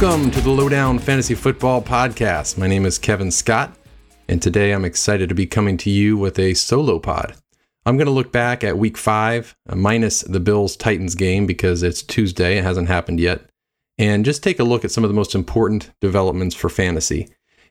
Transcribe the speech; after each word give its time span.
Welcome 0.00 0.30
to 0.30 0.40
the 0.40 0.48
Lowdown 0.48 0.98
Fantasy 0.98 1.34
Football 1.34 1.82
Podcast. 1.82 2.56
My 2.56 2.66
name 2.66 2.86
is 2.86 2.96
Kevin 2.96 3.30
Scott, 3.30 3.76
and 4.30 4.40
today 4.40 4.72
I'm 4.72 4.86
excited 4.86 5.28
to 5.28 5.34
be 5.34 5.44
coming 5.44 5.76
to 5.76 5.90
you 5.90 6.16
with 6.16 6.38
a 6.38 6.54
solo 6.54 6.98
pod. 6.98 7.34
I'm 7.84 7.98
going 7.98 8.06
to 8.06 8.10
look 8.10 8.32
back 8.32 8.64
at 8.64 8.78
week 8.78 8.96
five, 8.96 9.54
uh, 9.68 9.76
minus 9.76 10.22
the 10.22 10.40
Bills 10.40 10.74
Titans 10.74 11.14
game 11.14 11.44
because 11.44 11.82
it's 11.82 12.02
Tuesday, 12.02 12.56
it 12.56 12.64
hasn't 12.64 12.88
happened 12.88 13.20
yet, 13.20 13.42
and 13.98 14.24
just 14.24 14.42
take 14.42 14.58
a 14.58 14.64
look 14.64 14.86
at 14.86 14.90
some 14.90 15.04
of 15.04 15.10
the 15.10 15.14
most 15.14 15.34
important 15.34 15.90
developments 16.00 16.54
for 16.54 16.70
fantasy. 16.70 17.28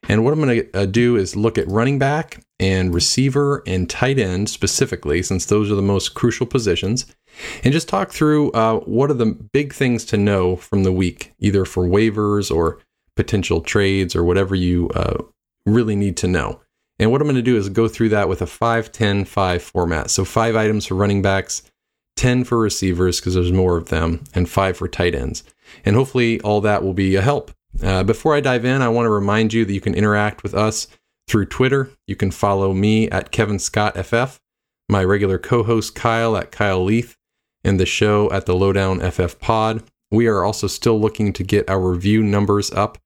And 0.08 0.24
what 0.24 0.32
I'm 0.32 0.40
going 0.40 0.62
to 0.62 0.82
uh, 0.82 0.86
do 0.86 1.16
is 1.16 1.36
look 1.36 1.58
at 1.58 1.68
running 1.68 1.98
back 1.98 2.44
and 2.60 2.94
receiver 2.94 3.64
and 3.66 3.90
tight 3.90 4.20
end 4.20 4.50
specifically, 4.50 5.24
since 5.24 5.48
those 5.48 5.72
are 5.72 5.76
the 5.76 5.82
most 5.82 6.14
crucial 6.14 6.46
positions 6.46 7.08
and 7.64 7.74
just 7.74 7.90
talk 7.90 8.12
through 8.12 8.52
uh, 8.52 8.80
what 8.80 9.10
are 9.10 9.16
the 9.16 9.26
big 9.26 9.74
things 9.74 10.06
to 10.06 10.18
know 10.18 10.56
from 10.56 10.84
the 10.84 10.92
week, 10.92 11.34
either 11.40 11.66
for 11.66 11.86
waivers 11.86 12.54
or 12.54 12.80
potential 13.16 13.62
trades 13.62 14.16
or 14.16 14.24
whatever 14.24 14.56
you 14.56 14.90
uh, 14.90 15.22
really 15.66 15.96
need 15.96 16.18
to 16.18 16.28
know. 16.28 16.62
And 17.00 17.12
what 17.12 17.22
I'm 17.22 17.28
going 17.28 17.36
to 17.36 17.42
do 17.42 17.58
is 17.58 17.70
go 17.70 17.88
through 17.88 18.10
that 18.10 18.28
with 18.28 18.42
a 18.42 18.48
5 18.48 18.92
10 18.92 19.26
5 19.26 19.64
format. 19.64 20.10
So, 20.10 20.26
five 20.26 20.56
items 20.56 20.86
for 20.86 20.96
running 20.96 21.22
backs, 21.22 21.64
10 22.18 22.44
for 22.44 22.60
receivers 22.60 23.20
because 23.20 23.36
there's 23.36 23.52
more 23.52 23.78
of 23.78 23.90
them, 23.90 24.24
and 24.34 24.50
five 24.50 24.78
for 24.78 24.88
tight 24.88 25.16
ends. 25.16 25.44
And 25.86 25.96
hopefully, 25.96 26.42
all 26.42 26.62
that 26.62 26.84
will 26.84 26.94
be 26.94 27.16
a 27.16 27.22
help. 27.22 27.52
Uh, 27.82 28.04
before 28.04 28.36
I 28.36 28.42
dive 28.42 28.66
in, 28.66 28.82
I 28.82 28.90
want 28.90 29.06
to 29.06 29.12
remind 29.12 29.54
you 29.54 29.64
that 29.64 29.74
you 29.74 29.80
can 29.80 29.94
interact 29.94 30.44
with 30.44 30.54
us 30.54 30.88
through 31.28 31.46
Twitter. 31.46 31.92
You 32.08 32.16
can 32.16 32.32
follow 32.32 32.74
me 32.74 33.10
at 33.10 33.32
Kevin 33.32 33.60
Scott 33.60 33.96
FF, 33.96 34.40
my 34.90 35.04
regular 35.04 35.38
co 35.38 35.64
host 35.64 35.96
Kyle 35.96 36.36
at 36.36 36.52
Kyle 36.52 36.84
Leith, 36.84 37.16
and 37.64 37.80
the 37.80 37.86
show 37.86 38.32
at 38.32 38.46
the 38.46 38.56
Lowdown 38.56 39.00
FF 39.12 39.40
Pod. 39.40 39.84
We 40.12 40.28
are 40.28 40.44
also 40.44 40.68
still 40.68 41.00
looking 41.00 41.34
to 41.34 41.44
get 41.44 41.70
our 41.70 41.80
review 41.80 42.24
numbers 42.24 42.72
up, 42.72 42.98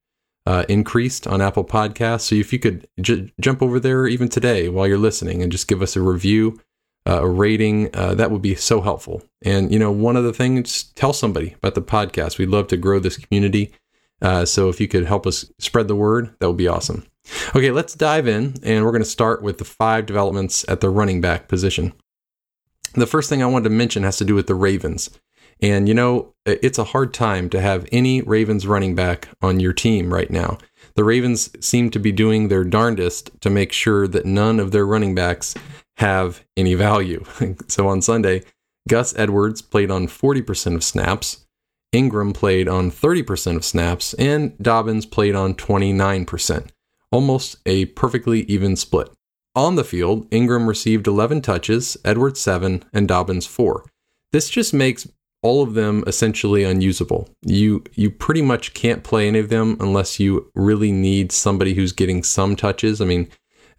uh, 0.46 0.64
increased 0.68 1.26
on 1.26 1.42
Apple 1.42 1.64
Podcasts. 1.64 2.22
So 2.22 2.34
if 2.36 2.52
you 2.52 2.58
could 2.58 2.88
j- 3.00 3.32
jump 3.40 3.62
over 3.62 3.78
there 3.78 4.06
even 4.06 4.28
today 4.28 4.68
while 4.68 4.86
you're 4.86 4.98
listening 4.98 5.42
and 5.42 5.52
just 5.52 5.68
give 5.68 5.82
us 5.82 5.96
a 5.96 6.02
review, 6.02 6.60
uh, 7.06 7.22
a 7.22 7.28
rating, 7.28 7.94
uh, 7.94 8.14
that 8.14 8.30
would 8.30 8.42
be 8.42 8.54
so 8.54 8.80
helpful. 8.80 9.22
And, 9.42 9.70
you 9.72 9.78
know, 9.78 9.92
one 9.92 10.16
other 10.16 10.32
thing, 10.32 10.62
just 10.62 10.96
tell 10.96 11.12
somebody 11.12 11.54
about 11.54 11.74
the 11.74 11.82
podcast. 11.82 12.38
We'd 12.38 12.48
love 12.48 12.68
to 12.68 12.78
grow 12.78 12.98
this 12.98 13.18
community. 13.18 13.72
Uh, 14.22 14.46
so 14.46 14.70
if 14.70 14.80
you 14.80 14.88
could 14.88 15.04
help 15.04 15.26
us 15.26 15.50
spread 15.58 15.88
the 15.88 15.96
word, 15.96 16.34
that 16.38 16.48
would 16.48 16.56
be 16.56 16.68
awesome. 16.68 17.04
Okay, 17.54 17.70
let's 17.70 17.94
dive 17.94 18.28
in, 18.28 18.54
and 18.62 18.84
we're 18.84 18.90
going 18.90 19.02
to 19.02 19.08
start 19.08 19.42
with 19.42 19.56
the 19.56 19.64
five 19.64 20.04
developments 20.04 20.64
at 20.68 20.80
the 20.80 20.90
running 20.90 21.22
back 21.22 21.48
position 21.48 21.94
the 22.94 23.06
first 23.06 23.28
thing 23.28 23.42
I 23.42 23.46
wanted 23.46 23.68
to 23.68 23.74
mention 23.74 24.02
has 24.02 24.16
to 24.18 24.24
do 24.24 24.34
with 24.34 24.46
the 24.46 24.54
Ravens. 24.54 25.10
And 25.60 25.88
you 25.88 25.94
know, 25.94 26.34
it's 26.44 26.78
a 26.78 26.84
hard 26.84 27.14
time 27.14 27.48
to 27.50 27.60
have 27.60 27.86
any 27.92 28.22
Ravens 28.22 28.66
running 28.66 28.94
back 28.94 29.28
on 29.40 29.60
your 29.60 29.72
team 29.72 30.12
right 30.12 30.30
now. 30.30 30.58
The 30.94 31.04
Ravens 31.04 31.50
seem 31.64 31.90
to 31.90 31.98
be 31.98 32.12
doing 32.12 32.48
their 32.48 32.64
darndest 32.64 33.30
to 33.40 33.50
make 33.50 33.72
sure 33.72 34.06
that 34.08 34.26
none 34.26 34.60
of 34.60 34.70
their 34.70 34.86
running 34.86 35.14
backs 35.14 35.54
have 35.96 36.44
any 36.56 36.74
value. 36.74 37.24
so 37.68 37.88
on 37.88 38.02
Sunday, 38.02 38.42
Gus 38.88 39.16
Edwards 39.16 39.62
played 39.62 39.90
on 39.90 40.06
40% 40.06 40.74
of 40.74 40.84
snaps, 40.84 41.46
Ingram 41.92 42.32
played 42.32 42.68
on 42.68 42.90
30% 42.90 43.56
of 43.56 43.64
snaps, 43.64 44.14
and 44.14 44.58
Dobbins 44.58 45.06
played 45.06 45.34
on 45.34 45.54
29%. 45.54 46.68
Almost 47.10 47.56
a 47.64 47.86
perfectly 47.86 48.42
even 48.42 48.76
split. 48.76 49.08
On 49.56 49.76
the 49.76 49.84
field, 49.84 50.26
Ingram 50.30 50.66
received 50.66 51.06
11 51.06 51.42
touches, 51.42 51.96
Edwards 52.04 52.40
7, 52.40 52.84
and 52.92 53.06
Dobbins 53.06 53.46
4. 53.46 53.84
This 54.32 54.50
just 54.50 54.74
makes 54.74 55.08
all 55.42 55.62
of 55.62 55.74
them 55.74 56.02
essentially 56.06 56.64
unusable. 56.64 57.28
You 57.42 57.84
you 57.92 58.10
pretty 58.10 58.42
much 58.42 58.72
can't 58.72 59.04
play 59.04 59.28
any 59.28 59.38
of 59.38 59.50
them 59.50 59.76
unless 59.78 60.18
you 60.18 60.50
really 60.54 60.90
need 60.90 61.30
somebody 61.30 61.74
who's 61.74 61.92
getting 61.92 62.22
some 62.22 62.56
touches. 62.56 63.00
I 63.00 63.04
mean, 63.04 63.28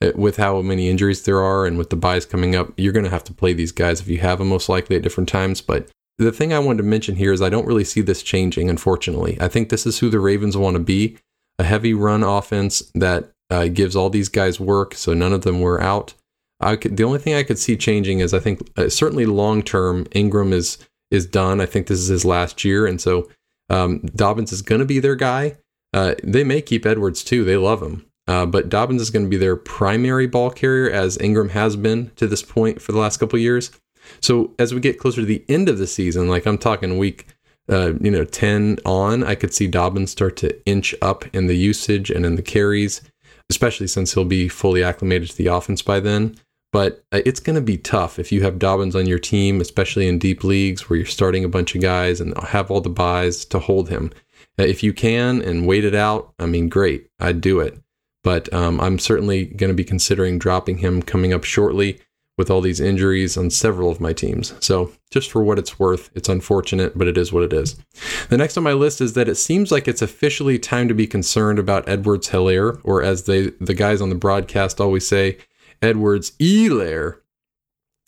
uh, 0.01 0.11
with 0.15 0.37
how 0.37 0.61
many 0.61 0.89
injuries 0.89 1.23
there 1.23 1.39
are 1.41 1.65
and 1.65 1.77
with 1.77 1.89
the 1.89 1.95
byes 1.95 2.25
coming 2.25 2.55
up, 2.55 2.71
you're 2.77 2.93
going 2.93 3.05
to 3.05 3.11
have 3.11 3.23
to 3.25 3.33
play 3.33 3.51
these 3.51 3.71
guys 3.71 3.99
if 3.99 4.07
you 4.07 4.19
have 4.19 4.37
them 4.39 4.49
most 4.49 4.69
likely 4.69 4.95
at 4.95 5.01
different 5.01 5.27
times, 5.27 5.59
but 5.59 5.89
the 6.17 6.31
thing 6.31 6.53
I 6.53 6.59
wanted 6.59 6.77
to 6.77 6.83
mention 6.83 7.15
here 7.15 7.33
is 7.33 7.41
I 7.41 7.49
don't 7.49 7.67
really 7.67 7.83
see 7.83 8.01
this 8.01 8.23
changing, 8.23 8.69
unfortunately. 8.69 9.37
I 9.41 9.47
think 9.47 9.69
this 9.69 9.85
is 9.85 9.99
who 9.99 10.09
the 10.09 10.19
Ravens 10.19 10.55
want 10.55 10.75
to 10.75 10.83
be 10.83 11.17
a 11.59 11.63
heavy 11.63 11.93
run 11.93 12.23
offense 12.23 12.79
that 12.93 13.31
uh, 13.49 13.67
gives 13.67 13.95
all 13.95 14.09
these 14.09 14.29
guys 14.29 14.59
work, 14.59 14.95
so 14.95 15.13
none 15.13 15.33
of 15.33 15.41
them 15.41 15.61
were 15.61 15.81
out. 15.81 16.13
I 16.59 16.75
could, 16.75 16.97
the 16.97 17.03
only 17.03 17.19
thing 17.19 17.35
I 17.35 17.43
could 17.43 17.59
see 17.59 17.75
changing 17.75 18.19
is 18.19 18.33
I 18.33 18.39
think 18.39 18.67
uh, 18.77 18.89
certainly 18.89 19.25
long 19.25 19.61
term 19.61 20.07
Ingram 20.11 20.53
is 20.53 20.77
is 21.11 21.25
done. 21.25 21.61
I 21.61 21.65
think 21.65 21.87
this 21.87 21.99
is 21.99 22.07
his 22.07 22.25
last 22.25 22.63
year, 22.63 22.87
and 22.87 22.99
so 22.99 23.29
um, 23.69 23.99
Dobbins 24.15 24.51
is 24.51 24.61
going 24.61 24.79
to 24.79 24.85
be 24.85 24.99
their 24.99 25.15
guy. 25.15 25.57
Uh, 25.93 26.15
they 26.23 26.43
may 26.43 26.61
keep 26.61 26.85
Edwards 26.85 27.23
too; 27.23 27.43
they 27.43 27.57
love 27.57 27.81
him, 27.81 28.05
uh, 28.27 28.45
but 28.45 28.69
Dobbins 28.69 29.01
is 29.01 29.09
going 29.09 29.25
to 29.25 29.29
be 29.29 29.37
their 29.37 29.55
primary 29.55 30.27
ball 30.27 30.49
carrier, 30.49 30.89
as 30.89 31.17
Ingram 31.19 31.49
has 31.49 31.75
been 31.75 32.11
to 32.15 32.27
this 32.27 32.41
point 32.41 32.81
for 32.81 32.91
the 32.91 32.99
last 32.99 33.17
couple 33.17 33.37
years. 33.37 33.71
So 34.21 34.53
as 34.59 34.73
we 34.73 34.79
get 34.79 34.99
closer 34.99 35.21
to 35.21 35.25
the 35.27 35.43
end 35.49 35.67
of 35.67 35.77
the 35.77 35.87
season, 35.87 36.27
like 36.27 36.45
I'm 36.45 36.57
talking 36.57 36.97
week, 36.97 37.27
uh, 37.69 37.93
you 37.99 38.11
know, 38.11 38.23
ten 38.23 38.77
on, 38.85 39.23
I 39.23 39.35
could 39.35 39.53
see 39.53 39.67
Dobbins 39.67 40.11
start 40.11 40.37
to 40.37 40.65
inch 40.65 40.95
up 41.01 41.25
in 41.33 41.47
the 41.47 41.57
usage 41.57 42.09
and 42.09 42.25
in 42.25 42.35
the 42.35 42.41
carries 42.41 43.01
especially 43.49 43.87
since 43.87 44.13
he'll 44.13 44.25
be 44.25 44.47
fully 44.47 44.83
acclimated 44.83 45.29
to 45.29 45.37
the 45.37 45.47
offense 45.47 45.81
by 45.81 45.99
then. 45.99 46.35
But 46.71 47.05
uh, 47.11 47.21
it's 47.25 47.39
going 47.39 47.55
to 47.55 47.61
be 47.61 47.77
tough 47.77 48.19
if 48.19 48.31
you 48.31 48.43
have 48.43 48.59
Dobbins 48.59 48.95
on 48.95 49.05
your 49.05 49.19
team, 49.19 49.61
especially 49.61 50.07
in 50.07 50.19
deep 50.19 50.43
leagues 50.43 50.89
where 50.89 50.97
you're 50.97 51.05
starting 51.05 51.45
a 51.45 51.49
bunch 51.49 51.73
of 51.73 51.81
guys 51.81 52.19
and 52.19 52.37
have 52.37 52.69
all 52.69 52.81
the 52.81 52.89
byes 52.89 53.45
to 53.45 53.59
hold 53.59 53.89
him. 53.89 54.11
Uh, 54.59 54.63
if 54.63 54.83
you 54.83 54.91
can 54.91 55.41
and 55.41 55.67
wait 55.67 55.85
it 55.85 55.95
out, 55.95 56.33
I 56.37 56.47
mean, 56.47 56.67
great, 56.67 57.09
I'd 57.19 57.39
do 57.39 57.59
it. 57.61 57.79
But 58.23 58.51
um, 58.53 58.81
I'm 58.81 58.99
certainly 58.99 59.45
going 59.45 59.69
to 59.69 59.75
be 59.75 59.83
considering 59.83 60.39
dropping 60.39 60.79
him 60.79 61.01
coming 61.01 61.31
up 61.31 61.43
shortly 61.43 62.01
with 62.37 62.49
all 62.49 62.61
these 62.61 62.79
injuries 62.79 63.37
on 63.37 63.49
several 63.49 63.89
of 63.89 64.01
my 64.01 64.11
teams. 64.11 64.53
So, 64.59 64.91
just 65.09 65.31
for 65.31 65.43
what 65.43 65.57
it's 65.57 65.79
worth, 65.79 66.09
it's 66.15 66.27
unfortunate, 66.27 66.97
but 66.97 67.07
it 67.07 67.17
is 67.17 67.31
what 67.31 67.43
it 67.43 67.53
is. 67.53 67.77
The 68.29 68.37
next 68.37 68.57
on 68.57 68.63
my 68.63 68.73
list 68.73 68.99
is 68.99 69.13
that 69.13 69.29
it 69.29 69.35
seems 69.35 69.71
like 69.71 69.87
it's 69.87 70.01
officially 70.01 70.59
time 70.59 70.87
to 70.87 70.93
be 70.93 71.07
concerned 71.07 71.59
about 71.59 71.87
Edwards 71.87 72.29
Helaire, 72.29 72.79
or 72.83 73.01
as 73.01 73.23
they 73.23 73.51
the 73.61 73.73
guys 73.73 74.01
on 74.01 74.09
the 74.09 74.15
broadcast 74.15 74.81
always 74.81 75.07
say, 75.07 75.37
Edwards 75.81 76.31
Elaire. 76.39 77.19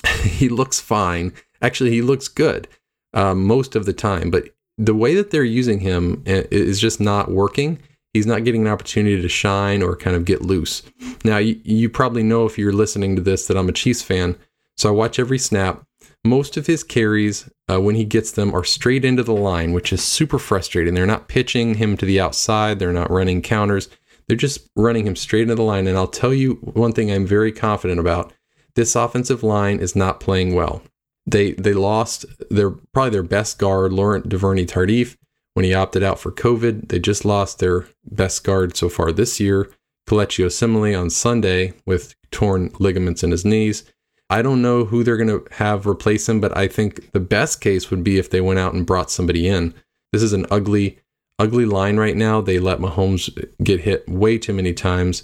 he 0.24 0.50
looks 0.50 0.80
fine. 0.80 1.34
Actually, 1.62 1.92
he 1.92 2.02
looks 2.02 2.28
good 2.28 2.68
um, 3.14 3.46
most 3.46 3.76
of 3.76 3.86
the 3.86 3.94
time, 3.94 4.30
but 4.30 4.50
the 4.78 4.94
way 4.94 5.16
that 5.16 5.32
they're 5.32 5.44
using 5.44 5.80
him 5.80 6.24
eh, 6.26 6.44
is 6.52 6.80
just 6.80 7.00
not 7.00 7.32
working 7.32 7.80
he's 8.18 8.26
not 8.26 8.44
getting 8.44 8.62
an 8.62 8.72
opportunity 8.74 9.22
to 9.22 9.30
shine 9.30 9.82
or 9.82 9.96
kind 9.96 10.16
of 10.16 10.26
get 10.26 10.42
loose. 10.42 10.84
Now, 11.24 11.38
you, 11.38 11.60
you, 11.64 11.90
probably 11.90 12.24
know 12.24 12.46
if 12.46 12.58
you're 12.58 12.74
listening 12.74 13.16
to 13.16 13.22
this 13.22 13.48
that 13.48 13.58
I'm 13.58 13.70
a 13.70 13.74
Chiefs 13.74 14.02
fan, 14.02 14.36
so 14.76 14.90
I 14.90 14.92
watch 14.92 15.20
every 15.20 15.40
snap. 15.40 15.84
Most 16.26 16.58
of 16.58 16.68
his 16.68 16.84
carries, 16.84 17.50
uh, 17.70 17.80
when 17.80 17.96
he 17.96 18.04
gets 18.04 18.32
them, 18.32 18.54
are 18.54 18.64
straight 18.64 19.06
into 19.06 19.24
the 19.24 19.34
line, 19.34 19.72
which 19.72 19.94
is 19.94 20.04
super 20.04 20.40
frustrating. 20.40 20.94
They're 20.94 21.06
not 21.06 21.28
pitching 21.28 21.76
him 21.76 21.96
to 21.98 22.06
the 22.06 22.20
outside, 22.20 22.80
they're 22.80 22.92
not 22.92 23.12
running 23.12 23.42
counters, 23.42 23.88
they're 24.28 24.36
just 24.36 24.68
running 24.76 25.06
him 25.08 25.16
straight 25.16 25.44
into 25.44 25.56
the 25.56 25.62
line. 25.62 25.88
And 25.88 25.98
I'll 25.98 26.08
tell 26.08 26.34
you 26.34 26.56
one 26.56 26.92
thing 26.92 27.12
I'm 27.12 27.26
very 27.26 27.52
confident 27.52 28.00
about 28.00 28.34
this 28.76 28.96
offensive 28.96 29.44
line 29.44 29.80
is 29.80 29.96
not 29.96 30.20
playing 30.20 30.54
well. 30.54 30.82
They 31.26 31.54
they 31.54 31.74
lost 31.74 32.26
their 32.50 32.72
probably 32.72 33.12
their 33.12 33.24
best 33.24 33.60
guard, 33.60 33.94
Laurent 33.94 34.28
Duvernay 34.28 34.66
Tardif 34.66 35.18
when 35.58 35.66
he 35.66 35.74
opted 35.74 36.04
out 36.04 36.20
for 36.20 36.32
COVID. 36.32 36.90
They 36.90 37.00
just 37.00 37.26
lost 37.26 37.58
their 37.58 37.88
best 38.06 38.44
guard 38.44 38.78
so 38.78 38.90
far 38.90 39.12
this 39.12 39.40
year, 39.40 39.72
Kelechi 40.08 40.46
Osemele, 40.46 40.96
on 40.96 41.10
Sunday 41.10 41.74
with 41.84 42.14
torn 42.30 42.72
ligaments 42.78 43.24
in 43.24 43.32
his 43.32 43.44
knees. 43.44 43.84
I 44.30 44.44
don't 44.44 44.62
know 44.62 44.86
who 44.86 45.04
they're 45.04 45.18
going 45.18 45.30
to 45.30 45.48
have 45.56 45.88
replace 45.88 46.30
him, 46.30 46.40
but 46.40 46.56
I 46.56 46.68
think 46.68 47.12
the 47.12 47.20
best 47.20 47.60
case 47.60 47.90
would 47.90 48.04
be 48.04 48.20
if 48.20 48.30
they 48.30 48.40
went 48.40 48.60
out 48.60 48.76
and 48.76 48.86
brought 48.86 49.10
somebody 49.10 49.48
in. 49.48 49.74
This 50.14 50.22
is 50.22 50.32
an 50.32 50.46
ugly, 50.52 51.00
ugly 51.40 51.66
line 51.66 51.98
right 51.98 52.16
now. 52.16 52.40
They 52.40 52.60
let 52.60 52.78
Mahomes 52.78 53.34
get 53.64 53.80
hit 53.80 54.08
way 54.08 54.38
too 54.38 54.54
many 54.54 54.74
times 54.74 55.24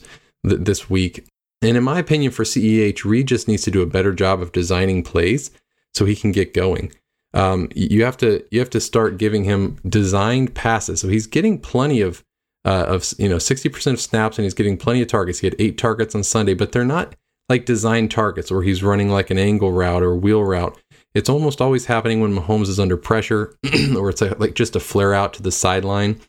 th- 0.50 0.62
this 0.62 0.90
week. 0.90 1.28
And 1.62 1.78
in 1.78 1.84
my 1.84 2.00
opinion, 2.00 2.32
for 2.32 2.44
CEH, 2.44 3.06
Reid 3.06 3.28
just 3.28 3.48
needs 3.48 3.62
to 3.66 3.72
do 3.72 3.84
a 3.84 3.86
better 3.86 4.14
job 4.14 4.42
of 4.42 4.52
designing 4.52 5.04
plays 5.04 5.52
so 5.94 6.06
he 6.06 6.16
can 6.16 6.32
get 6.32 6.56
going 6.56 6.92
um, 7.34 7.70
you 7.76 8.04
have 8.06 8.18
to 8.18 8.44
you 8.52 8.60
have 8.60 8.70
to 8.72 8.80
start 8.80 9.18
giving 9.18 9.44
him 9.44 9.78
designed 9.88 10.54
passes. 10.54 11.02
So 11.02 11.08
he's 11.08 11.28
getting 11.28 11.60
plenty 11.60 12.02
of 12.02 12.24
uh, 12.66 12.86
of 12.88 13.14
you 13.18 13.28
know 13.28 13.40
sixty 13.40 13.70
percent 13.70 13.96
of 13.96 14.02
snaps, 14.02 14.38
and 14.38 14.44
he's 14.44 14.54
getting 14.54 14.78
plenty 14.78 15.02
of 15.02 15.08
targets. 15.08 15.40
He 15.40 15.48
had 15.48 15.56
eight 15.60 15.78
targets 15.78 16.16
on 16.16 16.24
Sunday, 16.24 16.54
but 16.54 16.72
they're 16.72 16.86
not 16.86 17.16
like 17.50 17.66
designed 17.66 18.12
targets 18.12 18.52
where 18.52 18.64
he's 18.64 18.84
running 18.84 19.10
like 19.10 19.30
an 19.30 19.38
angle 19.38 19.72
route 19.72 20.04
or 20.04 20.16
wheel 20.16 20.44
route. 20.44 20.78
It's 21.14 21.30
almost 21.30 21.62
always 21.62 21.86
happening 21.86 22.22
when 22.22 22.36
Mahomes 22.36 22.70
is 22.70 22.80
under 22.80 22.98
pressure, 22.98 23.56
or 23.98 24.10
it's 24.10 24.22
like, 24.22 24.40
like 24.40 24.56
just 24.56 24.76
a 24.76 24.80
flare 24.80 25.14
out 25.14 25.34
to 25.36 25.44
the 25.44 25.52
sideline, 25.52 26.20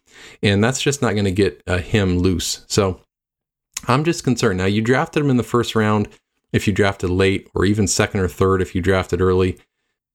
and 0.42 0.62
that's 0.64 0.82
just 0.82 1.02
not 1.02 1.12
going 1.12 1.24
to 1.24 1.30
get 1.30 1.62
uh, 1.66 1.78
him 1.78 2.18
loose. 2.18 2.64
So 2.68 3.00
I'm 3.86 4.04
just 4.04 4.24
concerned. 4.24 4.58
Now 4.58 4.66
you 4.66 4.82
drafted 4.82 5.22
him 5.22 5.30
in 5.30 5.36
the 5.36 5.42
first 5.42 5.74
round 5.74 6.08
if 6.52 6.66
you 6.66 6.72
drafted 6.72 7.10
late, 7.10 7.48
or 7.54 7.64
even 7.64 7.86
second 7.86 8.20
or 8.20 8.28
third 8.28 8.62
if 8.62 8.74
you 8.74 8.80
drafted 8.80 9.20
early 9.20 9.58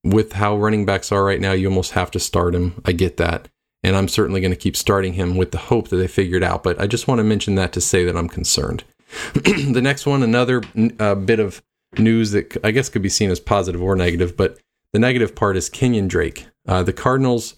with 0.04 0.34
how 0.34 0.57
running 0.57 0.86
backs 0.86 1.12
are 1.12 1.24
right 1.24 1.42
now, 1.42 1.51
you 1.51 1.68
almost 1.68 1.92
have 1.92 2.12
to 2.12 2.19
start 2.19 2.56
him. 2.56 2.81
I 2.86 2.92
get 2.92 3.18
that. 3.18 3.50
and 3.84 3.96
I'm 3.96 4.07
certainly 4.07 4.42
going 4.42 4.51
to 4.51 4.57
keep 4.57 4.75
starting 4.75 5.13
him 5.13 5.38
with 5.38 5.51
the 5.51 5.57
hope 5.57 5.88
that 5.90 5.98
they 5.98 6.07
figure 6.07 6.38
it 6.38 6.44
out. 6.44 6.63
But 6.63 6.80
I 6.81 6.88
just 6.88 7.07
want 7.07 7.19
to 7.19 7.24
mention 7.24 7.56
that 7.56 7.72
to 7.74 7.81
say 7.81 8.04
that 8.04 8.18
I'm 8.18 8.28
concerned. 8.30 8.84
the 9.34 9.81
next 9.81 10.06
one, 10.06 10.22
another 10.22 10.62
uh, 11.00 11.16
bit 11.16 11.40
of 11.40 11.62
news 11.98 12.31
that 12.31 12.57
I 12.63 12.72
guess 12.72 12.90
could 12.90 13.01
be 13.01 13.10
seen 13.10 13.31
as 13.31 13.40
positive 13.40 13.81
or 13.81 13.96
negative, 13.96 14.36
but 14.38 14.60
the 14.94 15.00
negative 15.00 15.36
part 15.36 15.57
is 15.57 15.69
Kenyon 15.69 16.07
Drake. 16.07 16.46
Uh, 16.68 16.84
the 16.84 16.94
Cardinals, 16.94 17.56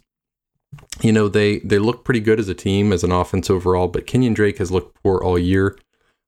you 1.02 1.12
know, 1.12 1.28
they 1.28 1.60
they 1.60 1.80
look 1.80 2.04
pretty 2.06 2.20
good 2.20 2.40
as 2.40 2.48
a 2.48 2.54
team, 2.54 2.94
as 2.94 3.04
an 3.04 3.12
offense 3.12 3.50
overall, 3.50 3.88
but 3.88 4.08
Kenyon 4.08 4.34
Drake 4.34 4.60
has 4.60 4.72
looked 4.72 4.96
poor 5.04 5.20
all 5.20 5.40
year. 5.40 5.78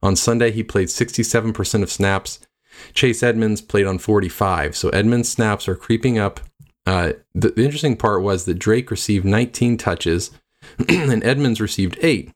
On 0.01 0.17
Sunday, 0.17 0.51
he 0.51 0.63
played 0.63 0.89
67% 0.89 1.81
of 1.81 1.91
snaps. 1.91 2.39
Chase 2.93 3.23
Edmonds 3.23 3.61
played 3.61 3.85
on 3.85 3.97
45, 3.97 4.75
so 4.75 4.89
Edmonds' 4.89 5.29
snaps 5.29 5.67
are 5.67 5.75
creeping 5.75 6.17
up. 6.17 6.39
Uh, 6.85 7.13
the, 7.33 7.49
the 7.49 7.63
interesting 7.63 7.95
part 7.95 8.21
was 8.21 8.45
that 8.45 8.59
Drake 8.59 8.91
received 8.91 9.25
19 9.25 9.77
touches 9.77 10.31
and 10.89 11.23
Edmonds 11.23 11.61
received 11.61 11.97
eight. 12.01 12.31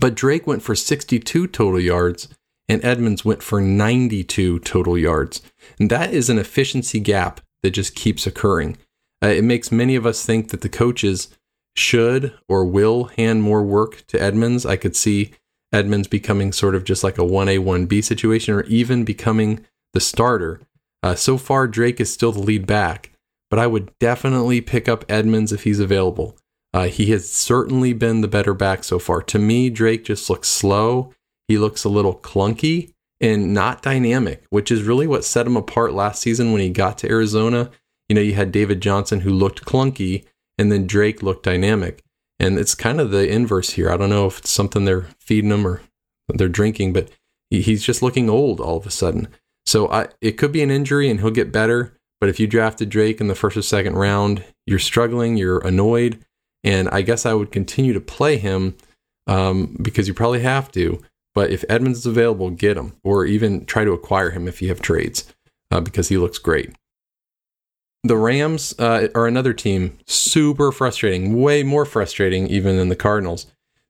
But 0.00 0.14
Drake 0.14 0.46
went 0.46 0.62
for 0.62 0.74
62 0.74 1.46
total 1.48 1.80
yards 1.80 2.28
and 2.68 2.84
Edmonds 2.84 3.24
went 3.24 3.42
for 3.42 3.60
92 3.60 4.60
total 4.60 4.96
yards. 4.96 5.42
And 5.78 5.90
that 5.90 6.12
is 6.12 6.30
an 6.30 6.38
efficiency 6.38 7.00
gap 7.00 7.40
that 7.62 7.72
just 7.72 7.94
keeps 7.94 8.26
occurring. 8.26 8.76
Uh, 9.22 9.28
it 9.28 9.44
makes 9.44 9.72
many 9.72 9.96
of 9.96 10.06
us 10.06 10.24
think 10.24 10.50
that 10.50 10.62
the 10.62 10.68
coaches 10.68 11.28
should 11.76 12.34
or 12.48 12.64
will 12.64 13.04
hand 13.16 13.42
more 13.42 13.62
work 13.62 14.06
to 14.08 14.20
Edmonds. 14.20 14.64
I 14.64 14.76
could 14.76 14.96
see 14.96 15.32
Edmonds 15.74 16.06
becoming 16.06 16.52
sort 16.52 16.76
of 16.76 16.84
just 16.84 17.02
like 17.02 17.18
a 17.18 17.22
1A, 17.22 17.58
1B 17.58 18.02
situation, 18.04 18.54
or 18.54 18.62
even 18.62 19.04
becoming 19.04 19.66
the 19.92 20.00
starter. 20.00 20.60
Uh, 21.02 21.14
so 21.14 21.36
far, 21.36 21.66
Drake 21.66 22.00
is 22.00 22.12
still 22.12 22.32
the 22.32 22.40
lead 22.40 22.66
back, 22.66 23.10
but 23.50 23.58
I 23.58 23.66
would 23.66 23.90
definitely 23.98 24.60
pick 24.60 24.88
up 24.88 25.04
Edmonds 25.08 25.52
if 25.52 25.64
he's 25.64 25.80
available. 25.80 26.38
Uh, 26.72 26.86
he 26.86 27.06
has 27.06 27.30
certainly 27.30 27.92
been 27.92 28.20
the 28.20 28.28
better 28.28 28.54
back 28.54 28.84
so 28.84 28.98
far. 28.98 29.20
To 29.22 29.38
me, 29.38 29.68
Drake 29.68 30.04
just 30.04 30.30
looks 30.30 30.48
slow. 30.48 31.12
He 31.48 31.58
looks 31.58 31.84
a 31.84 31.88
little 31.88 32.14
clunky 32.16 32.92
and 33.20 33.52
not 33.52 33.82
dynamic, 33.82 34.44
which 34.50 34.70
is 34.70 34.82
really 34.82 35.06
what 35.06 35.24
set 35.24 35.46
him 35.46 35.56
apart 35.56 35.92
last 35.92 36.22
season 36.22 36.52
when 36.52 36.60
he 36.60 36.70
got 36.70 36.98
to 36.98 37.10
Arizona. 37.10 37.70
You 38.08 38.14
know, 38.14 38.20
you 38.20 38.34
had 38.34 38.52
David 38.52 38.80
Johnson 38.80 39.20
who 39.20 39.30
looked 39.30 39.64
clunky, 39.64 40.24
and 40.56 40.70
then 40.70 40.86
Drake 40.86 41.22
looked 41.22 41.44
dynamic. 41.44 42.03
And 42.40 42.58
it's 42.58 42.74
kind 42.74 43.00
of 43.00 43.10
the 43.10 43.28
inverse 43.28 43.70
here. 43.70 43.90
I 43.90 43.96
don't 43.96 44.10
know 44.10 44.26
if 44.26 44.38
it's 44.40 44.50
something 44.50 44.84
they're 44.84 45.08
feeding 45.18 45.50
him 45.50 45.66
or 45.66 45.82
they're 46.28 46.48
drinking, 46.48 46.92
but 46.92 47.10
he's 47.50 47.84
just 47.84 48.02
looking 48.02 48.28
old 48.28 48.60
all 48.60 48.76
of 48.76 48.86
a 48.86 48.90
sudden. 48.90 49.28
So 49.66 49.88
I, 49.90 50.08
it 50.20 50.32
could 50.32 50.52
be 50.52 50.62
an 50.62 50.70
injury 50.70 51.08
and 51.08 51.20
he'll 51.20 51.30
get 51.30 51.52
better. 51.52 51.96
But 52.20 52.28
if 52.28 52.40
you 52.40 52.46
drafted 52.46 52.88
Drake 52.88 53.20
in 53.20 53.28
the 53.28 53.34
first 53.34 53.56
or 53.56 53.62
second 53.62 53.96
round, 53.96 54.44
you're 54.66 54.78
struggling, 54.78 55.36
you're 55.36 55.58
annoyed. 55.58 56.24
And 56.62 56.88
I 56.88 57.02
guess 57.02 57.26
I 57.26 57.34
would 57.34 57.52
continue 57.52 57.92
to 57.92 58.00
play 58.00 58.38
him 58.38 58.76
um, 59.26 59.76
because 59.80 60.08
you 60.08 60.14
probably 60.14 60.40
have 60.40 60.72
to. 60.72 61.02
But 61.34 61.50
if 61.50 61.64
Edmonds 61.68 61.98
is 61.98 62.06
available, 62.06 62.50
get 62.50 62.76
him 62.76 62.94
or 63.02 63.26
even 63.26 63.66
try 63.66 63.84
to 63.84 63.92
acquire 63.92 64.30
him 64.30 64.48
if 64.48 64.62
you 64.62 64.68
have 64.68 64.80
trades 64.80 65.32
uh, 65.70 65.80
because 65.80 66.08
he 66.08 66.16
looks 66.16 66.38
great. 66.38 66.74
The 68.06 68.18
Rams 68.18 68.74
uh, 68.78 69.08
are 69.14 69.26
another 69.26 69.54
team, 69.54 69.96
super 70.06 70.70
frustrating, 70.70 71.40
way 71.40 71.62
more 71.62 71.86
frustrating 71.86 72.46
even 72.48 72.76
than 72.76 72.90
the 72.90 72.96
Cardinals. 72.96 73.46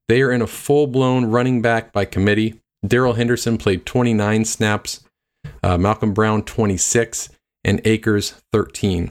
They 0.06 0.22
are 0.22 0.30
in 0.30 0.40
a 0.40 0.46
full 0.46 0.86
blown 0.86 1.24
running 1.24 1.60
back 1.60 1.92
by 1.92 2.04
committee. 2.04 2.60
Darrell 2.86 3.14
Henderson 3.14 3.58
played 3.58 3.84
29 3.84 4.44
snaps, 4.44 5.02
uh, 5.64 5.76
Malcolm 5.78 6.14
Brown 6.14 6.44
26, 6.44 7.30
and 7.64 7.80
Akers 7.84 8.34
13. 8.52 9.10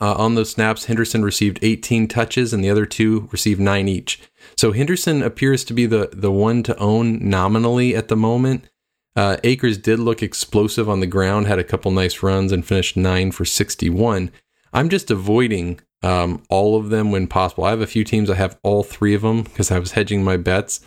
Uh, 0.00 0.14
on 0.14 0.34
those 0.34 0.50
snaps, 0.50 0.86
Henderson 0.86 1.24
received 1.24 1.60
18 1.62 2.08
touches, 2.08 2.52
and 2.52 2.64
the 2.64 2.70
other 2.70 2.86
two 2.86 3.28
received 3.30 3.60
nine 3.60 3.86
each. 3.86 4.20
So 4.56 4.72
Henderson 4.72 5.22
appears 5.22 5.62
to 5.64 5.72
be 5.72 5.86
the 5.86 6.10
the 6.12 6.32
one 6.32 6.64
to 6.64 6.76
own 6.78 7.20
nominally 7.28 7.94
at 7.94 8.08
the 8.08 8.16
moment. 8.16 8.68
Uh, 9.16 9.36
did 9.42 9.98
look 9.98 10.22
explosive 10.22 10.88
on 10.88 11.00
the 11.00 11.06
ground, 11.06 11.46
had 11.46 11.58
a 11.58 11.64
couple 11.64 11.90
nice 11.90 12.22
runs, 12.22 12.50
and 12.50 12.66
finished 12.66 12.96
nine 12.96 13.30
for 13.30 13.44
61. 13.44 14.30
I'm 14.72 14.88
just 14.88 15.10
avoiding 15.10 15.80
um, 16.02 16.42
all 16.48 16.76
of 16.76 16.90
them 16.90 17.12
when 17.12 17.26
possible. 17.28 17.64
I 17.64 17.70
have 17.70 17.80
a 17.80 17.86
few 17.86 18.04
teams 18.04 18.28
I 18.28 18.34
have 18.34 18.58
all 18.62 18.82
three 18.82 19.14
of 19.14 19.22
them 19.22 19.42
because 19.42 19.70
I 19.70 19.78
was 19.78 19.92
hedging 19.92 20.24
my 20.24 20.36
bets. 20.36 20.80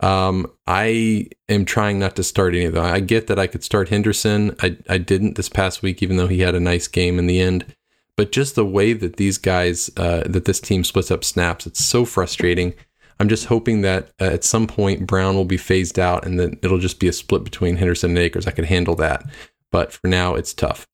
Um, 0.00 0.52
I 0.66 1.28
am 1.48 1.64
trying 1.64 1.98
not 1.98 2.16
to 2.16 2.22
start 2.22 2.54
any 2.54 2.66
of 2.66 2.74
them. 2.74 2.84
I 2.84 3.00
get 3.00 3.26
that 3.28 3.38
I 3.38 3.46
could 3.46 3.64
start 3.64 3.88
Henderson. 3.88 4.54
I, 4.60 4.76
I 4.88 4.98
didn't 4.98 5.36
this 5.36 5.48
past 5.48 5.82
week, 5.82 6.02
even 6.02 6.16
though 6.16 6.26
he 6.26 6.40
had 6.40 6.54
a 6.54 6.60
nice 6.60 6.86
game 6.86 7.18
in 7.18 7.26
the 7.26 7.40
end. 7.40 7.74
But 8.16 8.32
just 8.32 8.56
the 8.56 8.66
way 8.66 8.92
that 8.92 9.16
these 9.16 9.38
guys, 9.38 9.90
uh, 9.96 10.24
that 10.26 10.44
this 10.44 10.60
team 10.60 10.84
splits 10.84 11.10
up 11.10 11.24
snaps, 11.24 11.66
it's 11.66 11.84
so 11.84 12.04
frustrating. 12.04 12.74
I'm 13.20 13.28
just 13.28 13.46
hoping 13.46 13.82
that 13.82 14.10
uh, 14.20 14.24
at 14.24 14.44
some 14.44 14.66
point 14.66 15.06
Brown 15.06 15.34
will 15.34 15.44
be 15.44 15.56
phased 15.56 15.98
out 15.98 16.24
and 16.24 16.38
then 16.38 16.58
it'll 16.62 16.78
just 16.78 17.00
be 17.00 17.08
a 17.08 17.12
split 17.12 17.44
between 17.44 17.76
Henderson 17.76 18.10
and 18.10 18.18
Akers. 18.18 18.46
I 18.46 18.52
could 18.52 18.66
handle 18.66 18.94
that. 18.96 19.24
But 19.70 19.92
for 19.92 20.06
now, 20.06 20.34
it's 20.34 20.54
tough. 20.54 20.86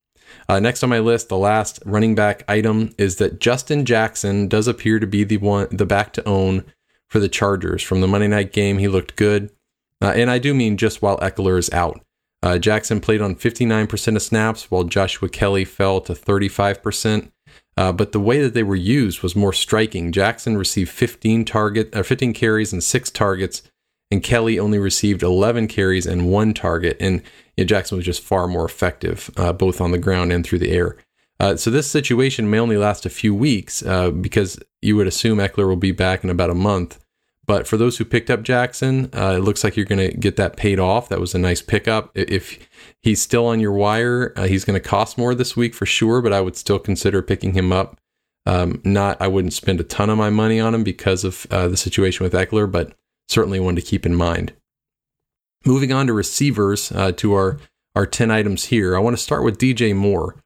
Uh, 0.49 0.61
next 0.61 0.83
on 0.83 0.91
my 0.91 0.99
list, 0.99 1.29
the 1.29 1.37
last 1.39 1.81
running 1.85 2.15
back 2.15 2.45
item 2.49 2.95
is 2.99 3.17
that 3.17 3.41
Justin 3.41 3.85
Jackson 3.85 4.49
does 4.49 4.69
appear 4.69 4.99
to 4.99 5.07
be 5.07 5.25
the 5.25 5.37
one, 5.39 5.69
the 5.71 5.87
back 5.87 6.13
to 6.15 6.29
own 6.29 6.65
for 7.09 7.19
the 7.19 7.29
Chargers. 7.29 7.83
From 7.83 8.01
the 8.01 8.09
Monday 8.09 8.29
night 8.29 8.53
game, 8.53 8.79
he 8.79 8.89
looked 8.89 9.17
good. 9.17 9.51
Uh, 10.03 10.13
and 10.15 10.31
I 10.31 10.39
do 10.39 10.53
mean 10.53 10.77
just 10.77 11.01
while 11.01 11.19
Ekeler 11.19 11.59
is 11.59 11.71
out. 11.73 12.01
Uh, 12.43 12.59
Jackson 12.59 13.01
played 13.01 13.23
on 13.23 13.37
59% 13.37 14.17
of 14.17 14.23
snaps, 14.23 14.71
while 14.71 14.85
Joshua 14.85 15.31
Kelley 15.31 15.65
fell 15.65 16.01
to 16.03 16.13
35%. 16.13 17.31
Uh, 17.77 17.93
but 17.93 18.13
the 18.13 18.21
way 18.21 18.41
that 18.41 18.55
they 18.55 18.63
were 18.63 18.77
used 18.77 19.23
was 19.23 19.35
more 19.35 19.53
striking. 19.53 20.13
Jackson 20.13 20.57
received 20.57 20.91
15 20.91 21.45
target, 21.45 21.95
uh, 21.95 22.03
15 22.03 22.33
carries 22.33 22.73
and 22.73 22.83
six 22.83 23.11
targets, 23.11 23.63
and 24.11 24.23
Kelly 24.23 24.59
only 24.59 24.79
received 24.79 25.23
11 25.23 25.67
carries 25.67 26.07
and 26.07 26.31
one 26.31 26.55
target. 26.55 26.97
And 27.01 27.23
you 27.57 27.65
know, 27.65 27.69
Jackson 27.69 27.97
was 27.97 28.07
just 28.07 28.23
far 28.23 28.47
more 28.47 28.65
effective, 28.65 29.31
uh, 29.37 29.53
both 29.53 29.81
on 29.81 29.91
the 29.91 29.99
ground 29.99 30.33
and 30.33 30.45
through 30.47 30.61
the 30.61 30.71
air. 30.71 30.97
Uh, 31.41 31.57
so 31.57 31.71
this 31.71 31.91
situation 31.91 32.49
may 32.49 32.61
only 32.61 32.77
last 32.77 33.05
a 33.05 33.11
few 33.11 33.35
weeks 33.35 33.83
uh, 33.83 34.11
because 34.11 34.59
you 34.81 34.97
would 34.97 35.09
assume 35.09 35.39
Ekeler 35.39 35.67
will 35.67 35.77
be 35.77 35.93
back 35.93 36.23
in 36.23 36.31
about 36.31 36.51
a 36.51 36.55
month. 36.55 37.04
But 37.47 37.67
for 37.67 37.77
those 37.77 37.99
who 37.99 38.05
picked 38.05 38.31
up 38.31 38.43
Jackson, 38.43 39.11
uh, 39.15 39.35
it 39.37 39.41
looks 39.41 39.65
like 39.65 39.77
you're 39.77 39.85
going 39.85 40.11
to 40.11 40.17
get 40.17 40.37
that 40.37 40.57
paid 40.57 40.79
off. 40.79 41.09
That 41.09 41.21
was 41.21 41.35
a 41.35 41.39
nice 41.39 41.61
pickup. 41.61 42.11
If 42.15 42.59
he's 43.03 43.21
still 43.21 43.47
on 43.47 43.61
your 43.61 43.73
wire, 43.73 44.33
uh, 44.37 44.45
he's 44.45 44.65
going 44.65 44.81
to 44.81 44.89
cost 44.89 45.19
more 45.19 45.35
this 45.35 45.57
week 45.57 45.75
for 45.75 45.85
sure, 45.85 46.23
but 46.23 46.33
I 46.33 46.41
would 46.41 46.57
still 46.57 46.79
consider 46.79 47.23
picking 47.23 47.53
him 47.53 47.73
up. 47.73 48.01
Um, 48.47 48.81
not, 48.85 49.21
I 49.21 49.29
wouldn't 49.29 49.53
spend 49.53 49.81
a 49.81 49.85
ton 49.85 50.11
of 50.11 50.19
my 50.19 50.31
money 50.31 50.61
on 50.61 50.75
him 50.75 50.85
because 50.85 51.25
of 51.25 51.47
uh, 51.51 51.69
the 51.69 51.77
situation 51.77 52.25
with 52.25 52.33
Ekeler, 52.33 52.71
but 52.71 52.95
certainly 53.29 53.61
one 53.61 53.77
to 53.77 53.83
keep 53.83 54.07
in 54.07 54.15
mind. 54.15 54.53
Moving 55.67 55.93
on 55.93 56.07
to 56.07 56.13
receivers, 56.13 56.93
uh, 56.93 57.13
to 57.13 57.33
our 57.35 57.59
our 57.95 58.07
ten 58.07 58.31
items 58.31 58.67
here. 58.67 58.97
I 58.97 58.99
want 58.99 59.17
to 59.17 59.23
start 59.23 59.45
with 59.45 59.57
DJ 59.57 59.95
Moore. 59.95 60.37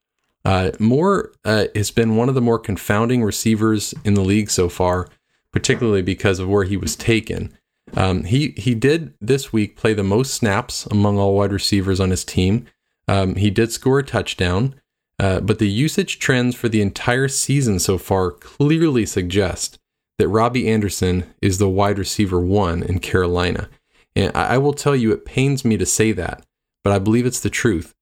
Uh, 0.44 0.70
Moore 0.78 1.32
uh, 1.44 1.64
has 1.74 1.90
been 1.90 2.14
one 2.14 2.28
of 2.28 2.34
the 2.34 2.40
more 2.40 2.58
confounding 2.58 3.24
receivers 3.24 3.94
in 4.04 4.14
the 4.14 4.20
league 4.20 4.50
so 4.50 4.68
far 4.68 5.08
particularly 5.52 6.02
because 6.02 6.38
of 6.38 6.48
where 6.48 6.64
he 6.64 6.76
was 6.76 6.96
taken. 6.96 7.56
Um, 7.94 8.24
he 8.24 8.54
he 8.56 8.74
did 8.74 9.14
this 9.20 9.52
week 9.52 9.76
play 9.76 9.94
the 9.94 10.02
most 10.02 10.34
snaps 10.34 10.86
among 10.86 11.18
all 11.18 11.34
wide 11.34 11.52
receivers 11.52 12.00
on 12.00 12.10
his 12.10 12.24
team. 12.24 12.66
Um, 13.06 13.36
he 13.36 13.50
did 13.50 13.72
score 13.72 14.00
a 14.00 14.04
touchdown, 14.04 14.74
uh, 15.18 15.40
but 15.40 15.58
the 15.58 15.68
usage 15.68 16.18
trends 16.18 16.54
for 16.54 16.68
the 16.68 16.82
entire 16.82 17.28
season 17.28 17.78
so 17.78 17.96
far 17.96 18.30
clearly 18.30 19.06
suggest 19.06 19.78
that 20.18 20.28
Robbie 20.28 20.68
Anderson 20.68 21.32
is 21.40 21.58
the 21.58 21.68
wide 21.68 21.98
receiver 21.98 22.40
one 22.40 22.82
in 22.82 22.98
Carolina. 22.98 23.68
And 24.14 24.32
I, 24.34 24.54
I 24.54 24.58
will 24.58 24.74
tell 24.74 24.96
you, 24.96 25.12
it 25.12 25.24
pains 25.24 25.64
me 25.64 25.76
to 25.78 25.86
say 25.86 26.12
that, 26.12 26.44
but 26.84 26.92
I 26.92 26.98
believe 26.98 27.24
it's 27.24 27.40
the 27.40 27.50
truth. 27.50 27.94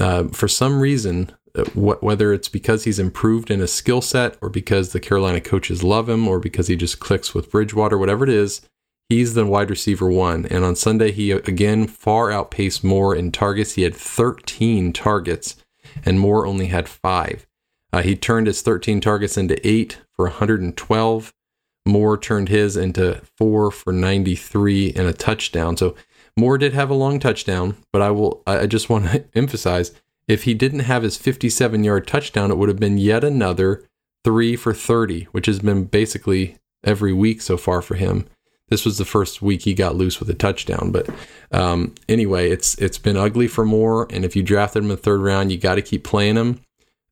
Uh, 0.00 0.28
for 0.28 0.48
some 0.48 0.80
reason, 0.80 1.32
uh, 1.54 1.64
whether 1.74 2.32
it's 2.32 2.48
because 2.48 2.84
he's 2.84 2.98
improved 2.98 3.50
in 3.50 3.60
his 3.60 3.72
skill 3.72 4.00
set 4.00 4.36
or 4.40 4.48
because 4.48 4.92
the 4.92 5.00
Carolina 5.00 5.40
coaches 5.40 5.82
love 5.82 6.08
him 6.08 6.26
or 6.26 6.38
because 6.38 6.68
he 6.68 6.76
just 6.76 7.00
clicks 7.00 7.34
with 7.34 7.50
Bridgewater, 7.50 7.98
whatever 7.98 8.24
it 8.24 8.30
is, 8.30 8.62
he's 9.08 9.34
the 9.34 9.44
wide 9.44 9.70
receiver 9.70 10.10
one. 10.10 10.46
And 10.46 10.64
on 10.64 10.76
Sunday, 10.76 11.12
he 11.12 11.30
again 11.30 11.86
far 11.86 12.30
outpaced 12.30 12.82
Moore 12.82 13.14
in 13.14 13.32
targets. 13.32 13.74
He 13.74 13.82
had 13.82 13.94
13 13.94 14.92
targets, 14.92 15.56
and 16.04 16.18
Moore 16.18 16.46
only 16.46 16.66
had 16.66 16.88
five. 16.88 17.46
Uh, 17.92 18.02
he 18.02 18.16
turned 18.16 18.46
his 18.46 18.62
13 18.62 19.00
targets 19.00 19.36
into 19.36 19.66
eight 19.66 19.98
for 20.12 20.26
112. 20.26 21.34
Moore 21.84 22.16
turned 22.16 22.48
his 22.48 22.76
into 22.76 23.20
four 23.36 23.70
for 23.70 23.92
93 23.92 24.92
and 24.94 25.06
a 25.06 25.12
touchdown. 25.12 25.76
So 25.76 25.94
Moore 26.36 26.56
did 26.56 26.72
have 26.72 26.88
a 26.88 26.94
long 26.94 27.20
touchdown, 27.20 27.76
but 27.92 28.00
I 28.00 28.10
will 28.10 28.42
I 28.46 28.66
just 28.66 28.88
want 28.88 29.06
to 29.06 29.24
emphasize 29.34 29.92
if 30.28 30.44
he 30.44 30.54
didn't 30.54 30.80
have 30.80 31.02
his 31.02 31.16
57 31.16 31.84
yard 31.84 32.06
touchdown, 32.06 32.50
it 32.50 32.58
would 32.58 32.68
have 32.68 32.80
been 32.80 32.98
yet 32.98 33.24
another 33.24 33.84
three 34.24 34.56
for 34.56 34.72
30, 34.72 35.24
which 35.32 35.46
has 35.46 35.60
been 35.60 35.84
basically 35.84 36.56
every 36.84 37.12
week 37.12 37.42
so 37.42 37.56
far 37.56 37.82
for 37.82 37.94
him. 37.94 38.26
This 38.68 38.84
was 38.84 38.96
the 38.96 39.04
first 39.04 39.42
week 39.42 39.62
he 39.62 39.74
got 39.74 39.96
loose 39.96 40.18
with 40.18 40.30
a 40.30 40.34
touchdown, 40.34 40.92
but 40.92 41.06
um, 41.50 41.94
anyway, 42.08 42.50
it's 42.50 42.74
it's 42.76 42.96
been 42.96 43.18
ugly 43.18 43.46
for 43.46 43.66
Moore. 43.66 44.06
And 44.10 44.24
if 44.24 44.34
you 44.34 44.42
drafted 44.42 44.82
him 44.82 44.90
in 44.90 44.96
the 44.96 45.02
third 45.02 45.20
round, 45.20 45.52
you 45.52 45.58
got 45.58 45.74
to 45.74 45.82
keep 45.82 46.04
playing 46.04 46.36
him. 46.36 46.60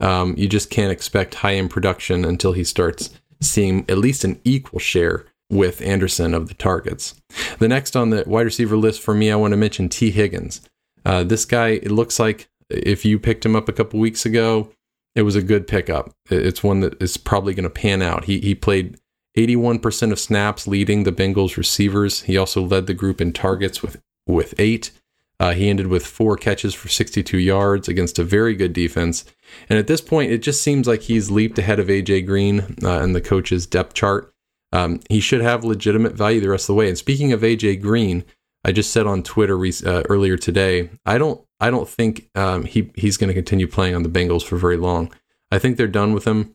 Um, 0.01 0.35
you 0.39 0.49
just 0.49 0.71
can't 0.71 0.91
expect 0.91 1.35
high 1.37 1.57
end 1.57 1.71
production 1.71 2.25
until 2.25 2.53
he 2.53 2.65
starts 2.65 3.11
seeing 3.43 3.85
at 3.91 3.99
least 3.99 4.25
an 4.25 4.41
equal 4.45 4.79
share 4.79 5.27
with 5.51 5.83
Anderson 5.83 6.33
of 6.33 6.49
the 6.49 6.55
targets. 6.55 7.21
The 7.59 7.69
next 7.69 7.97
on 7.97 8.11
the 8.11 8.25
wide 8.27 8.47
receiver 8.47 8.77
list 8.77 9.03
for 9.03 9.13
me, 9.13 9.31
I 9.31 9.37
want 9.37 9.53
to 9.53 9.59
mention 9.59 9.89
Tee 9.89 10.13
Higgins. 10.13 10.63
Uh, 11.05 11.25
this 11.25 11.45
guy, 11.45 11.69
it 11.71 11.91
looks 11.91 12.19
like 12.19 12.49
if 12.71 13.05
you 13.05 13.19
picked 13.19 13.45
him 13.45 13.57
up 13.57 13.69
a 13.69 13.73
couple 13.73 14.01
weeks 14.01 14.25
ago, 14.25 14.71
it 15.15 15.23
was 15.23 15.37
a 15.37 15.43
good 15.43 15.67
pickup. 15.67 16.13
It's 16.31 16.63
one 16.63 16.81
that 16.81 17.01
is 17.03 17.17
probably 17.17 17.55
going 17.55 17.65
to 17.65 17.71
pan 17.71 18.03
out. 18.03 18.25
He 18.25 18.41
he 18.41 18.55
played 18.55 18.99
81% 19.37 20.13
of 20.13 20.19
snaps, 20.19 20.67
leading 20.67 21.05
the 21.05 21.13
Bengals 21.13 21.57
receivers. 21.57 22.23
He 22.23 22.37
also 22.37 22.63
led 22.63 22.87
the 22.87 22.95
group 22.95 23.21
in 23.21 23.33
targets 23.33 23.83
with 23.83 24.01
with 24.27 24.55
eight. 24.59 24.93
Uh, 25.39 25.53
he 25.53 25.71
ended 25.71 25.87
with 25.87 26.07
four 26.07 26.37
catches 26.37 26.75
for 26.75 26.89
62 26.89 27.39
yards 27.39 27.89
against 27.89 28.19
a 28.19 28.25
very 28.25 28.55
good 28.55 28.75
defense. 28.75 29.25
And 29.71 29.79
at 29.79 29.87
this 29.87 30.03
point, 30.03 30.31
it 30.31 30.43
just 30.43 30.61
seems 30.61 30.87
like 30.87 31.01
he's 31.01 31.31
leaped 31.31 31.59
ahead 31.59 31.81
of 31.81 31.87
AJ 31.87 32.27
Green 32.27 32.77
uh, 32.83 33.01
and 33.01 33.17
the 33.17 33.23
coach's 33.23 33.67
depth 33.67 33.95
chart. 33.95 34.35
Um, 34.71 35.01
he 35.09 35.19
should 35.19 35.41
have 35.41 35.65
legitimate 35.65 36.13
value 36.13 36.41
the 36.41 36.51
rest 36.51 36.65
of 36.65 36.75
the 36.75 36.75
way. 36.75 36.89
And 36.89 36.99
speaking 36.99 37.33
of 37.33 37.41
AJ 37.41 37.81
Green, 37.81 38.25
I 38.65 38.73
just 38.73 38.93
said 38.93 39.07
on 39.07 39.23
Twitter 39.23 39.57
uh, 39.57 40.03
earlier 40.11 40.37
today, 40.37 40.91
I 41.07 41.17
don't 41.17 41.43
I 41.61 41.71
don't 41.71 41.89
think 41.89 42.29
um, 42.35 42.65
he 42.65 42.91
he's 42.95 43.17
going 43.17 43.29
to 43.29 43.35
continue 43.35 43.67
playing 43.67 43.95
on 43.95 44.03
the 44.03 44.09
Bengals 44.09 44.43
for 44.43 44.57
very 44.57 44.77
long. 44.77 45.13
I 45.51 45.59
think 45.59 45.77
they're 45.77 45.89
done 45.89 46.13
with 46.13 46.27
him. 46.27 46.55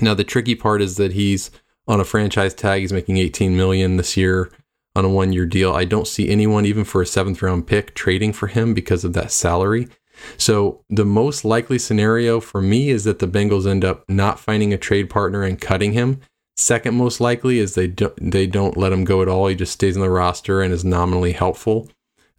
Now 0.00 0.14
the 0.14 0.24
tricky 0.24 0.54
part 0.54 0.82
is 0.82 0.96
that 0.96 1.12
he's 1.12 1.50
on 1.88 2.00
a 2.00 2.04
franchise 2.04 2.54
tag. 2.54 2.80
He's 2.80 2.92
making 2.92 3.16
18 3.16 3.56
million 3.56 3.96
this 3.96 4.16
year 4.16 4.50
on 4.94 5.04
a 5.04 5.08
one 5.08 5.32
year 5.32 5.46
deal. 5.46 5.72
I 5.72 5.84
don't 5.84 6.06
see 6.06 6.28
anyone 6.28 6.66
even 6.66 6.84
for 6.84 7.02
a 7.02 7.06
seventh 7.06 7.42
round 7.42 7.66
pick 7.66 7.94
trading 7.94 8.32
for 8.32 8.48
him 8.48 8.74
because 8.74 9.04
of 9.04 9.12
that 9.14 9.32
salary. 9.32 9.88
So 10.36 10.84
the 10.90 11.04
most 11.04 11.44
likely 11.44 11.78
scenario 11.78 12.40
for 12.40 12.60
me 12.60 12.90
is 12.90 13.04
that 13.04 13.20
the 13.20 13.28
Bengals 13.28 13.66
end 13.66 13.84
up 13.84 14.04
not 14.08 14.38
finding 14.38 14.72
a 14.72 14.78
trade 14.78 15.08
partner 15.08 15.42
and 15.42 15.60
cutting 15.60 15.92
him. 15.92 16.20
Second 16.56 16.94
most 16.94 17.20
likely 17.20 17.58
is 17.58 17.74
they 17.74 17.86
don't 17.86 18.30
they 18.30 18.46
don't 18.46 18.76
let 18.76 18.92
him 18.92 19.04
go 19.04 19.22
at 19.22 19.28
all. 19.28 19.46
He 19.46 19.54
just 19.54 19.72
stays 19.72 19.96
on 19.96 20.02
the 20.02 20.10
roster 20.10 20.60
and 20.60 20.74
is 20.74 20.84
nominally 20.84 21.32
helpful. 21.32 21.88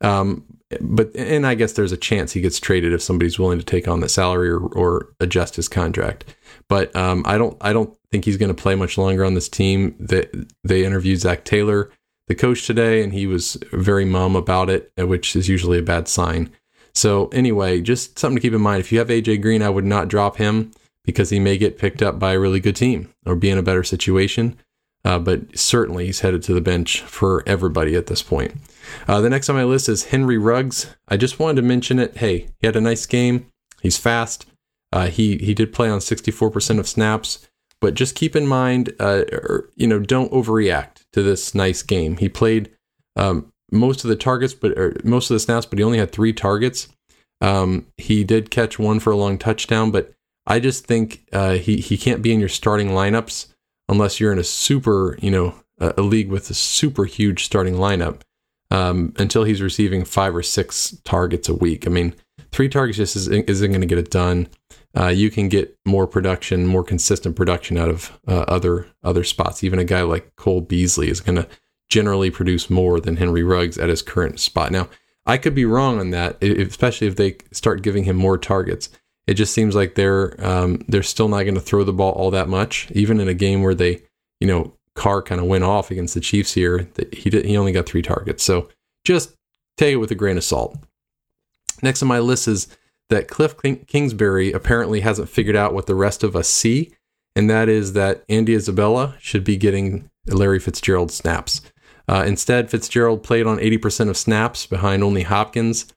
Um, 0.01 0.45
but 0.79 1.13
and 1.15 1.45
I 1.45 1.55
guess 1.55 1.73
there's 1.73 1.91
a 1.91 1.97
chance 1.97 2.31
he 2.31 2.41
gets 2.41 2.59
traded 2.59 2.93
if 2.93 3.01
somebody's 3.01 3.37
willing 3.37 3.59
to 3.59 3.65
take 3.65 3.87
on 3.87 3.99
that 3.99 4.09
salary 4.09 4.49
or, 4.49 4.59
or 4.59 5.13
adjust 5.19 5.55
his 5.55 5.67
contract. 5.67 6.35
But 6.69 6.95
um, 6.95 7.23
I 7.25 7.37
don't 7.37 7.57
I 7.61 7.73
don't 7.73 7.95
think 8.11 8.25
he's 8.25 8.37
going 8.37 8.53
to 8.53 8.61
play 8.61 8.75
much 8.75 8.97
longer 8.97 9.25
on 9.25 9.33
this 9.33 9.49
team. 9.49 9.95
That 9.99 10.31
they 10.63 10.85
interviewed 10.85 11.19
Zac 11.19 11.43
Taylor, 11.43 11.91
the 12.27 12.35
coach 12.35 12.65
today, 12.65 13.03
and 13.03 13.13
he 13.13 13.27
was 13.27 13.57
very 13.71 14.05
mum 14.05 14.35
about 14.35 14.69
it, 14.69 14.91
which 14.97 15.35
is 15.35 15.49
usually 15.49 15.79
a 15.79 15.83
bad 15.83 16.07
sign. 16.07 16.51
So 16.93 17.27
anyway, 17.27 17.81
just 17.81 18.19
something 18.19 18.37
to 18.37 18.41
keep 18.41 18.53
in 18.53 18.61
mind. 18.61 18.81
If 18.81 18.91
you 18.91 18.99
have 18.99 19.07
AJ 19.07 19.41
Green, 19.41 19.61
I 19.61 19.69
would 19.69 19.85
not 19.85 20.07
drop 20.07 20.37
him 20.37 20.71
because 21.03 21.29
he 21.29 21.39
may 21.39 21.57
get 21.57 21.77
picked 21.77 22.01
up 22.01 22.19
by 22.19 22.33
a 22.33 22.39
really 22.39 22.59
good 22.59 22.75
team 22.75 23.13
or 23.25 23.35
be 23.35 23.49
in 23.49 23.57
a 23.57 23.63
better 23.63 23.83
situation. 23.83 24.57
Uh, 25.03 25.17
but 25.17 25.57
certainly 25.57 26.05
he's 26.05 26.19
headed 26.19 26.43
to 26.43 26.53
the 26.53 26.61
bench 26.61 27.01
for 27.01 27.43
everybody 27.47 27.95
at 27.95 28.07
this 28.07 28.21
point. 28.21 28.53
Uh, 29.07 29.19
the 29.19 29.29
next 29.29 29.49
on 29.49 29.55
my 29.55 29.63
list 29.63 29.89
is 29.89 30.05
Henry 30.05 30.37
Ruggs. 30.37 30.95
I 31.07 31.17
just 31.17 31.39
wanted 31.39 31.61
to 31.61 31.67
mention 31.67 31.97
it. 31.97 32.17
Hey, 32.17 32.49
he 32.59 32.67
had 32.67 32.75
a 32.75 32.81
nice 32.81 33.05
game. 33.05 33.47
He's 33.81 33.97
fast. 33.97 34.45
Uh, 34.91 35.07
he 35.07 35.37
he 35.37 35.53
did 35.53 35.73
play 35.73 35.89
on 35.89 35.99
64% 35.99 36.77
of 36.77 36.87
snaps, 36.87 37.47
but 37.79 37.93
just 37.93 38.13
keep 38.13 38.35
in 38.35 38.45
mind, 38.45 38.93
uh, 38.99 39.23
er, 39.31 39.69
you 39.75 39.87
know, 39.87 39.99
don't 39.99 40.31
overreact 40.31 41.05
to 41.13 41.23
this 41.23 41.55
nice 41.55 41.81
game. 41.81 42.17
He 42.17 42.29
played 42.29 42.69
um, 43.15 43.51
most 43.71 44.03
of 44.03 44.09
the 44.09 44.15
targets, 44.15 44.53
but 44.53 45.03
most 45.05 45.29
of 45.29 45.35
the 45.35 45.39
snaps, 45.39 45.65
but 45.65 45.79
he 45.79 45.83
only 45.83 45.97
had 45.97 46.11
three 46.11 46.33
targets. 46.33 46.89
Um, 47.39 47.87
he 47.97 48.23
did 48.23 48.51
catch 48.51 48.77
one 48.77 48.99
for 48.99 49.11
a 49.11 49.17
long 49.17 49.37
touchdown, 49.37 49.89
but 49.91 50.11
I 50.45 50.59
just 50.59 50.85
think 50.85 51.25
uh, 51.31 51.53
he 51.53 51.77
he 51.77 51.97
can't 51.97 52.21
be 52.21 52.33
in 52.33 52.39
your 52.39 52.49
starting 52.49 52.89
lineups 52.89 53.50
unless 53.91 54.19
you're 54.19 54.33
in 54.33 54.39
a 54.39 54.43
super, 54.43 55.17
you 55.21 55.29
know, 55.29 55.53
a, 55.79 56.01
league 56.01 56.29
with 56.29 56.49
a 56.49 56.53
super 56.53 57.05
huge 57.05 57.43
starting 57.43 57.75
lineup. 57.75 58.21
Um, 58.71 59.13
until 59.17 59.43
he's 59.43 59.61
receiving 59.61 60.05
five 60.05 60.33
or 60.33 60.41
six 60.41 60.95
targets 61.03 61.49
a 61.49 61.53
week. 61.53 61.85
I 61.85 61.89
mean, 61.89 62.15
three 62.53 62.69
targets 62.69 62.97
just 62.97 63.17
isn't, 63.17 63.49
isn't 63.49 63.69
going 63.69 63.81
to 63.81 63.87
get 63.87 63.97
it 63.97 64.09
done. 64.09 64.47
Uh, 64.97 65.07
you 65.07 65.29
can 65.29 65.49
get 65.49 65.77
more 65.85 66.07
production, 66.07 66.65
more 66.65 66.83
consistent 66.83 67.35
production 67.35 67.77
out 67.77 67.89
of 67.89 68.17
uh, 68.29 68.45
other 68.47 68.87
other 69.03 69.25
spots. 69.25 69.61
Even 69.61 69.77
a 69.77 69.83
guy 69.83 70.03
like 70.03 70.37
Cole 70.37 70.61
Beasley 70.61 71.09
is 71.09 71.19
going 71.19 71.35
to 71.35 71.47
generally 71.89 72.31
produce 72.31 72.69
more 72.69 73.01
than 73.01 73.17
Henry 73.17 73.43
Ruggs 73.43 73.77
at 73.77 73.89
his 73.89 74.01
current 74.01 74.39
spot. 74.39 74.71
Now, 74.71 74.87
I 75.25 75.37
could 75.37 75.53
be 75.53 75.65
wrong 75.65 75.99
on 75.99 76.11
that, 76.11 76.41
especially 76.41 77.07
if 77.07 77.17
they 77.17 77.37
start 77.51 77.83
giving 77.83 78.05
him 78.05 78.15
more 78.15 78.37
targets 78.37 78.89
it 79.27 79.35
just 79.35 79.53
seems 79.53 79.75
like 79.75 79.95
they're 79.95 80.35
um, 80.45 80.83
they're 80.87 81.03
still 81.03 81.27
not 81.27 81.43
going 81.43 81.55
to 81.55 81.61
throw 81.61 81.83
the 81.83 81.93
ball 81.93 82.11
all 82.13 82.31
that 82.31 82.49
much, 82.49 82.89
even 82.91 83.19
in 83.19 83.27
a 83.27 83.33
game 83.33 83.61
where 83.61 83.75
they, 83.75 84.01
you 84.39 84.47
know, 84.47 84.73
Carr 84.95 85.21
kind 85.21 85.39
of 85.39 85.47
went 85.47 85.63
off 85.63 85.91
against 85.91 86.13
the 86.13 86.19
Chiefs 86.19 86.53
here. 86.53 86.89
He 87.13 87.29
did, 87.29 87.45
he 87.45 87.57
only 87.57 87.71
got 87.71 87.85
three 87.85 88.01
targets, 88.01 88.43
so 88.43 88.69
just 89.05 89.35
take 89.77 89.93
it 89.93 89.97
with 89.97 90.11
a 90.11 90.15
grain 90.15 90.37
of 90.37 90.43
salt. 90.43 90.77
Next 91.81 92.01
on 92.01 92.07
my 92.07 92.19
list 92.19 92.47
is 92.47 92.67
that 93.09 93.27
Cliff 93.27 93.55
Kingsbury 93.87 94.51
apparently 94.51 95.01
hasn't 95.01 95.29
figured 95.29 95.55
out 95.55 95.73
what 95.73 95.85
the 95.85 95.95
rest 95.95 96.23
of 96.23 96.35
us 96.35 96.47
see, 96.47 96.93
and 97.35 97.49
that 97.49 97.69
is 97.69 97.93
that 97.93 98.23
Andy 98.29 98.55
Isabella 98.55 99.15
should 99.19 99.43
be 99.43 99.57
getting 99.57 100.09
Larry 100.27 100.59
Fitzgerald 100.59 101.11
snaps. 101.11 101.61
Uh, 102.07 102.23
instead, 102.25 102.69
Fitzgerald 102.69 103.23
played 103.23 103.47
on 103.47 103.57
80% 103.57 104.09
of 104.09 104.17
snaps 104.17 104.65
behind 104.65 105.03
only 105.03 105.23
Hopkins. 105.23 105.87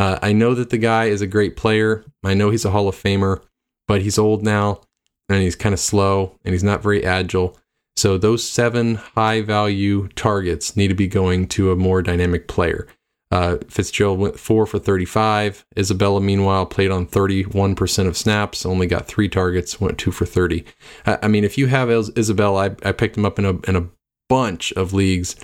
Uh, 0.00 0.18
I 0.22 0.32
know 0.32 0.54
that 0.54 0.70
the 0.70 0.78
guy 0.78 1.04
is 1.08 1.20
a 1.20 1.26
great 1.26 1.58
player. 1.58 2.06
I 2.24 2.32
know 2.32 2.48
he's 2.48 2.64
a 2.64 2.70
Hall 2.70 2.88
of 2.88 2.96
Famer, 2.96 3.42
but 3.86 4.00
he's 4.00 4.18
old 4.18 4.42
now 4.42 4.80
and 5.28 5.42
he's 5.42 5.54
kind 5.54 5.74
of 5.74 5.78
slow 5.78 6.38
and 6.42 6.54
he's 6.54 6.64
not 6.64 6.82
very 6.82 7.04
agile. 7.04 7.58
So 7.96 8.16
those 8.16 8.42
seven 8.42 8.94
high 8.94 9.42
value 9.42 10.08
targets 10.14 10.74
need 10.74 10.88
to 10.88 10.94
be 10.94 11.06
going 11.06 11.48
to 11.48 11.70
a 11.70 11.76
more 11.76 12.00
dynamic 12.00 12.48
player. 12.48 12.86
Uh, 13.30 13.58
Fitzgerald 13.68 14.18
went 14.18 14.40
four 14.40 14.64
for 14.64 14.78
35. 14.78 15.66
Isabella, 15.78 16.22
meanwhile, 16.22 16.64
played 16.64 16.90
on 16.90 17.06
31% 17.06 18.06
of 18.06 18.16
snaps, 18.16 18.64
only 18.64 18.86
got 18.86 19.06
three 19.06 19.28
targets, 19.28 19.82
went 19.82 19.98
two 19.98 20.12
for 20.12 20.24
30. 20.24 20.64
I, 21.04 21.18
I 21.24 21.28
mean, 21.28 21.44
if 21.44 21.58
you 21.58 21.66
have 21.66 21.90
Isabella, 21.90 22.70
I, 22.70 22.88
I, 22.88 22.92
picked 22.92 23.18
him 23.18 23.26
up 23.26 23.38
in 23.38 23.44
a, 23.44 23.60
in 23.68 23.76
a 23.76 23.86
bunch 24.30 24.72
of 24.72 24.94
leagues 24.94 25.34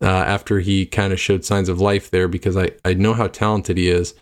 uh, 0.00 0.06
after 0.06 0.60
he 0.60 0.86
kind 0.86 1.12
of 1.12 1.20
showed 1.20 1.44
signs 1.44 1.68
of 1.68 1.80
life 1.80 2.10
there 2.10 2.26
because 2.26 2.56
I, 2.56 2.70
I 2.84 2.94
know 2.94 3.12
how 3.12 3.28
talented 3.28 3.76
he 3.76 3.88
is. 3.88 4.14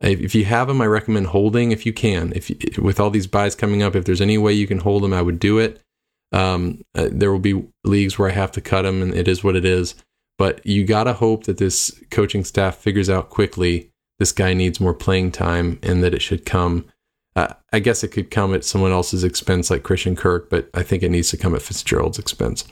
If 0.00 0.34
you 0.34 0.44
have 0.44 0.68
him, 0.68 0.80
I 0.80 0.86
recommend 0.86 1.28
holding 1.28 1.72
if 1.72 1.84
you 1.84 1.92
can. 1.92 2.32
If 2.36 2.50
you, 2.50 2.56
with 2.80 3.00
all 3.00 3.10
these 3.10 3.26
byes 3.26 3.54
coming 3.54 3.82
up, 3.82 3.96
if 3.96 4.04
there's 4.04 4.20
any 4.20 4.38
way 4.38 4.52
you 4.52 4.66
can 4.66 4.78
hold 4.78 5.04
him, 5.04 5.12
I 5.12 5.22
would 5.22 5.38
do 5.38 5.58
it. 5.58 5.80
Um, 6.32 6.82
uh, 6.94 7.08
there 7.10 7.32
will 7.32 7.38
be 7.38 7.64
leagues 7.84 8.18
where 8.18 8.28
I 8.28 8.32
have 8.32 8.52
to 8.52 8.60
cut 8.60 8.84
him, 8.84 9.02
and 9.02 9.14
it 9.14 9.26
is 9.26 9.42
what 9.42 9.56
it 9.56 9.64
is. 9.64 9.94
But 10.38 10.64
you 10.64 10.84
gotta 10.84 11.14
hope 11.14 11.44
that 11.44 11.58
this 11.58 12.00
coaching 12.10 12.44
staff 12.44 12.76
figures 12.76 13.10
out 13.10 13.30
quickly 13.30 13.90
this 14.18 14.32
guy 14.32 14.54
needs 14.54 14.80
more 14.80 14.94
playing 14.94 15.32
time, 15.32 15.78
and 15.82 16.02
that 16.02 16.14
it 16.14 16.22
should 16.22 16.46
come 16.46 16.86
uh, 17.36 17.54
I 17.72 17.80
guess 17.80 18.04
it 18.04 18.08
could 18.08 18.30
come 18.30 18.54
at 18.54 18.64
someone 18.64 18.92
else's 18.92 19.24
expense, 19.24 19.70
like 19.70 19.82
Christian 19.82 20.14
Kirk, 20.14 20.48
but 20.48 20.68
I 20.72 20.82
think 20.82 21.02
it 21.02 21.10
needs 21.10 21.30
to 21.30 21.36
come 21.36 21.54
at 21.54 21.62
Fitzgerald's 21.62 22.18
expense. 22.18 22.62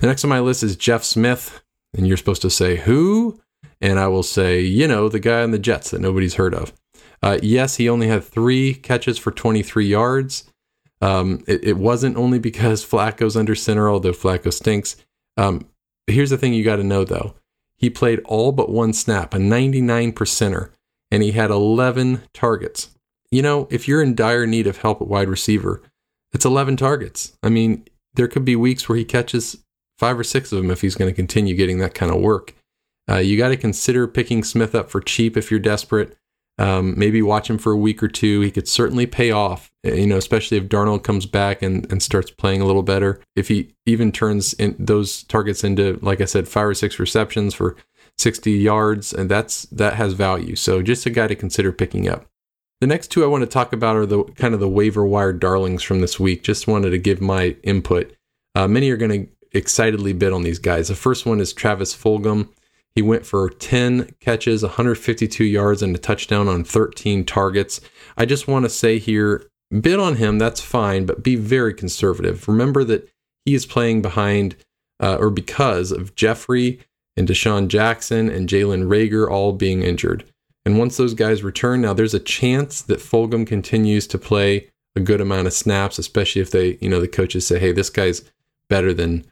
The 0.00 0.06
next 0.06 0.24
on 0.24 0.30
my 0.30 0.40
list 0.40 0.62
is 0.62 0.76
Jeff 0.76 1.04
Smith, 1.04 1.62
and 1.94 2.06
you're 2.06 2.16
supposed 2.16 2.42
to 2.42 2.50
say 2.50 2.76
who, 2.76 3.40
and 3.80 3.98
I 3.98 4.08
will 4.08 4.22
say, 4.22 4.60
you 4.60 4.88
know, 4.88 5.08
the 5.08 5.20
guy 5.20 5.42
on 5.42 5.50
the 5.50 5.58
Jets 5.58 5.90
that 5.90 6.00
nobody's 6.00 6.34
heard 6.34 6.54
of. 6.54 6.72
Uh, 7.22 7.38
yes, 7.42 7.76
he 7.76 7.88
only 7.88 8.08
had 8.08 8.24
three 8.24 8.74
catches 8.74 9.18
for 9.18 9.30
23 9.30 9.86
yards. 9.86 10.50
Um, 11.02 11.44
it, 11.46 11.62
it, 11.62 11.76
wasn't 11.76 12.16
only 12.16 12.38
because 12.38 12.84
Flacco's 12.84 13.36
under 13.36 13.54
center, 13.54 13.90
although 13.90 14.12
Flacco 14.12 14.52
stinks. 14.52 14.96
Um, 15.36 15.68
here's 16.06 16.30
the 16.30 16.38
thing 16.38 16.54
you 16.54 16.64
got 16.64 16.76
to 16.76 16.84
know 16.84 17.04
though: 17.04 17.34
he 17.76 17.90
played 17.90 18.20
all 18.24 18.50
but 18.50 18.70
one 18.70 18.94
snap, 18.94 19.34
a 19.34 19.38
99 19.38 20.12
percenter, 20.12 20.70
and 21.10 21.22
he 21.22 21.32
had 21.32 21.50
11 21.50 22.22
targets 22.32 22.95
you 23.30 23.42
know, 23.42 23.68
if 23.70 23.88
you're 23.88 24.02
in 24.02 24.14
dire 24.14 24.46
need 24.46 24.66
of 24.66 24.78
help 24.78 25.00
at 25.00 25.08
wide 25.08 25.28
receiver, 25.28 25.82
it's 26.32 26.44
11 26.44 26.76
targets. 26.76 27.36
I 27.42 27.48
mean, 27.48 27.86
there 28.14 28.28
could 28.28 28.44
be 28.44 28.56
weeks 28.56 28.88
where 28.88 28.98
he 28.98 29.04
catches 29.04 29.64
five 29.98 30.18
or 30.18 30.24
six 30.24 30.52
of 30.52 30.58
them 30.58 30.70
if 30.70 30.80
he's 30.80 30.94
going 30.94 31.10
to 31.10 31.14
continue 31.14 31.54
getting 31.54 31.78
that 31.78 31.94
kind 31.94 32.12
of 32.12 32.20
work. 32.20 32.54
Uh, 33.08 33.18
you 33.18 33.38
got 33.38 33.48
to 33.48 33.56
consider 33.56 34.06
picking 34.06 34.42
Smith 34.42 34.74
up 34.74 34.90
for 34.90 35.00
cheap 35.00 35.36
if 35.36 35.50
you're 35.50 35.60
desperate. 35.60 36.16
Um, 36.58 36.98
maybe 36.98 37.20
watch 37.20 37.50
him 37.50 37.58
for 37.58 37.72
a 37.72 37.76
week 37.76 38.02
or 38.02 38.08
two. 38.08 38.40
He 38.40 38.50
could 38.50 38.66
certainly 38.66 39.06
pay 39.06 39.30
off, 39.30 39.70
uh, 39.86 39.92
you 39.92 40.06
know, 40.06 40.16
especially 40.16 40.56
if 40.56 40.64
Darnold 40.64 41.04
comes 41.04 41.26
back 41.26 41.60
and, 41.60 41.90
and 41.92 42.02
starts 42.02 42.30
playing 42.30 42.62
a 42.62 42.64
little 42.64 42.82
better. 42.82 43.20
If 43.36 43.48
he 43.48 43.74
even 43.84 44.10
turns 44.10 44.54
in 44.54 44.74
those 44.78 45.22
targets 45.24 45.62
into, 45.62 45.98
like 46.00 46.20
I 46.20 46.24
said, 46.24 46.48
five 46.48 46.66
or 46.66 46.74
six 46.74 46.98
receptions 46.98 47.54
for 47.54 47.76
60 48.18 48.50
yards, 48.52 49.12
and 49.12 49.30
that's 49.30 49.62
that 49.66 49.94
has 49.94 50.14
value. 50.14 50.56
So 50.56 50.80
just 50.80 51.04
a 51.04 51.10
guy 51.10 51.26
to 51.26 51.34
consider 51.34 51.72
picking 51.72 52.08
up. 52.08 52.26
The 52.80 52.86
next 52.86 53.08
two 53.08 53.24
I 53.24 53.28
want 53.28 53.42
to 53.42 53.46
talk 53.46 53.72
about 53.72 53.96
are 53.96 54.06
the 54.06 54.24
kind 54.24 54.52
of 54.52 54.60
the 54.60 54.68
waiver 54.68 55.06
wire 55.06 55.32
darlings 55.32 55.82
from 55.82 56.00
this 56.00 56.20
week. 56.20 56.42
Just 56.42 56.68
wanted 56.68 56.90
to 56.90 56.98
give 56.98 57.20
my 57.22 57.56
input. 57.62 58.14
Uh, 58.54 58.68
many 58.68 58.90
are 58.90 58.98
going 58.98 59.26
to 59.26 59.30
excitedly 59.56 60.12
bid 60.12 60.32
on 60.32 60.42
these 60.42 60.58
guys. 60.58 60.88
The 60.88 60.94
first 60.94 61.24
one 61.24 61.40
is 61.40 61.52
Travis 61.52 61.96
Fulgham. 61.96 62.50
He 62.94 63.02
went 63.02 63.24
for 63.24 63.48
10 63.48 64.10
catches, 64.20 64.62
152 64.62 65.44
yards, 65.44 65.82
and 65.82 65.94
a 65.94 65.98
touchdown 65.98 66.48
on 66.48 66.64
13 66.64 67.24
targets. 67.24 67.80
I 68.16 68.26
just 68.26 68.48
want 68.48 68.64
to 68.64 68.70
say 68.70 68.98
here 68.98 69.46
bid 69.80 69.98
on 69.98 70.16
him, 70.16 70.38
that's 70.38 70.60
fine, 70.60 71.06
but 71.06 71.22
be 71.22 71.36
very 71.36 71.74
conservative. 71.74 72.46
Remember 72.46 72.84
that 72.84 73.08
he 73.44 73.54
is 73.54 73.66
playing 73.66 74.02
behind 74.02 74.56
uh, 75.00 75.16
or 75.16 75.30
because 75.30 75.92
of 75.92 76.14
Jeffery 76.14 76.80
and 77.16 77.26
DeSean 77.26 77.68
Jackson 77.68 78.28
and 78.28 78.48
Jalen 78.48 78.86
Reagor 78.86 79.30
all 79.30 79.52
being 79.52 79.82
injured. 79.82 80.24
And 80.66 80.78
once 80.78 80.96
those 80.96 81.14
guys 81.14 81.44
return, 81.44 81.80
now 81.80 81.94
there's 81.94 82.12
a 82.12 82.20
chance 82.20 82.82
that 82.82 82.98
Fulgham 82.98 83.46
continues 83.46 84.08
to 84.08 84.18
play 84.18 84.68
a 84.96 85.00
good 85.00 85.20
amount 85.20 85.46
of 85.46 85.52
snaps, 85.52 85.96
especially 85.96 86.42
if 86.42 86.50
they, 86.50 86.76
you 86.80 86.88
know, 86.88 87.00
the 87.00 87.06
coaches 87.06 87.46
say, 87.46 87.60
hey, 87.60 87.70
this 87.70 87.88
guy's 87.88 88.28
better 88.68 88.92
than 88.92 89.24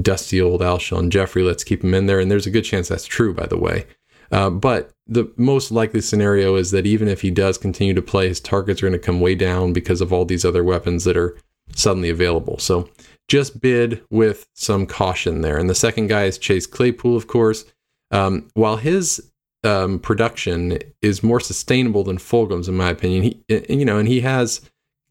dusty 0.00 0.38
old 0.38 0.60
Alshon 0.60 1.08
Jeffery. 1.08 1.42
Let's 1.42 1.64
keep 1.64 1.82
him 1.82 1.94
in 1.94 2.06
there. 2.06 2.20
And 2.20 2.30
there's 2.30 2.46
a 2.46 2.50
good 2.50 2.66
chance 2.66 2.88
that's 2.88 3.06
true, 3.06 3.32
by 3.32 3.46
the 3.46 3.56
way. 3.56 3.86
Uh, 4.30 4.50
but 4.50 4.90
the 5.06 5.32
most 5.38 5.70
likely 5.70 6.02
scenario 6.02 6.56
is 6.56 6.72
that 6.72 6.86
even 6.86 7.08
if 7.08 7.22
he 7.22 7.30
does 7.30 7.56
continue 7.56 7.94
to 7.94 8.02
play, 8.02 8.28
his 8.28 8.40
targets 8.40 8.82
are 8.82 8.88
going 8.88 8.98
to 8.98 9.06
come 9.06 9.20
way 9.20 9.34
down 9.34 9.72
because 9.72 10.02
of 10.02 10.12
all 10.12 10.26
these 10.26 10.44
other 10.44 10.62
weapons 10.62 11.04
that 11.04 11.16
are 11.16 11.38
suddenly 11.74 12.10
available. 12.10 12.58
So 12.58 12.90
just 13.28 13.62
bid 13.62 14.02
with 14.10 14.46
some 14.52 14.84
caution 14.86 15.40
there. 15.40 15.56
And 15.56 15.70
the 15.70 15.74
second 15.74 16.08
guy 16.08 16.24
is 16.24 16.36
Chase 16.36 16.66
Claypool, 16.66 17.16
of 17.16 17.28
course. 17.28 17.64
Um, 18.10 18.50
while 18.52 18.76
his 18.76 19.31
um, 19.64 19.98
production 19.98 20.78
is 21.00 21.22
more 21.22 21.40
sustainable 21.40 22.04
than 22.04 22.18
Fulgham's, 22.18 22.68
in 22.68 22.76
my 22.76 22.90
opinion, 22.90 23.22
he, 23.22 23.42
you 23.68 23.84
know, 23.84 23.98
and 23.98 24.08
he 24.08 24.20
has 24.20 24.60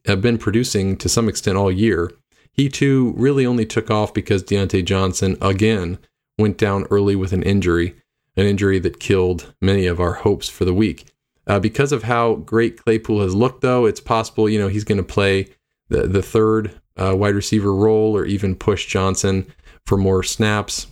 uh, 0.08 0.15
been 0.15 0.38
producing 0.38 0.98
to 0.98 1.10
some 1.10 1.29
extent 1.29 1.58
all 1.58 1.72
year. 1.72 2.12
He 2.51 2.67
too 2.67 3.13
really 3.15 3.46
only 3.46 3.65
took 3.65 3.89
off 3.89 4.13
because 4.13 4.43
Diontae 4.43 4.84
Johnson 4.84 5.38
again 5.41 5.98
went 6.38 6.58
down 6.58 6.86
early 6.91 7.15
with 7.15 7.31
an 7.31 7.43
injury, 7.43 7.96
an 8.36 8.46
injury 8.46 8.79
that 8.79 9.00
killed 9.00 9.53
many 9.62 9.86
of 9.86 10.00
our 10.00 10.13
hopes 10.13 10.50
for 10.50 10.65
the 10.65 10.74
week. 10.74 11.05
Uh, 11.48 11.60
because 11.60 11.91
of 11.91 12.03
how 12.03 12.36
great 12.36 12.81
Claypool 12.84 13.22
has 13.22 13.34
looked, 13.34 13.62
though, 13.62 13.86
it's 13.86 14.00
possible 14.00 14.50
you 14.50 14.60
know 14.60 14.67
he's 14.67 14.84
going 14.84 14.98
to 14.98 15.03
play 15.03 15.48
the 15.89 16.08
the 16.08 16.22
third 16.22 16.79
uh, 16.98 17.15
wide 17.15 17.36
receiver 17.36 17.74
role 17.74 18.15
or 18.15 18.25
even 18.25 18.55
push 18.55 18.86
Johnson 18.86 19.51
for 19.86 19.98
more 19.98 20.24
snaps. 20.24 20.88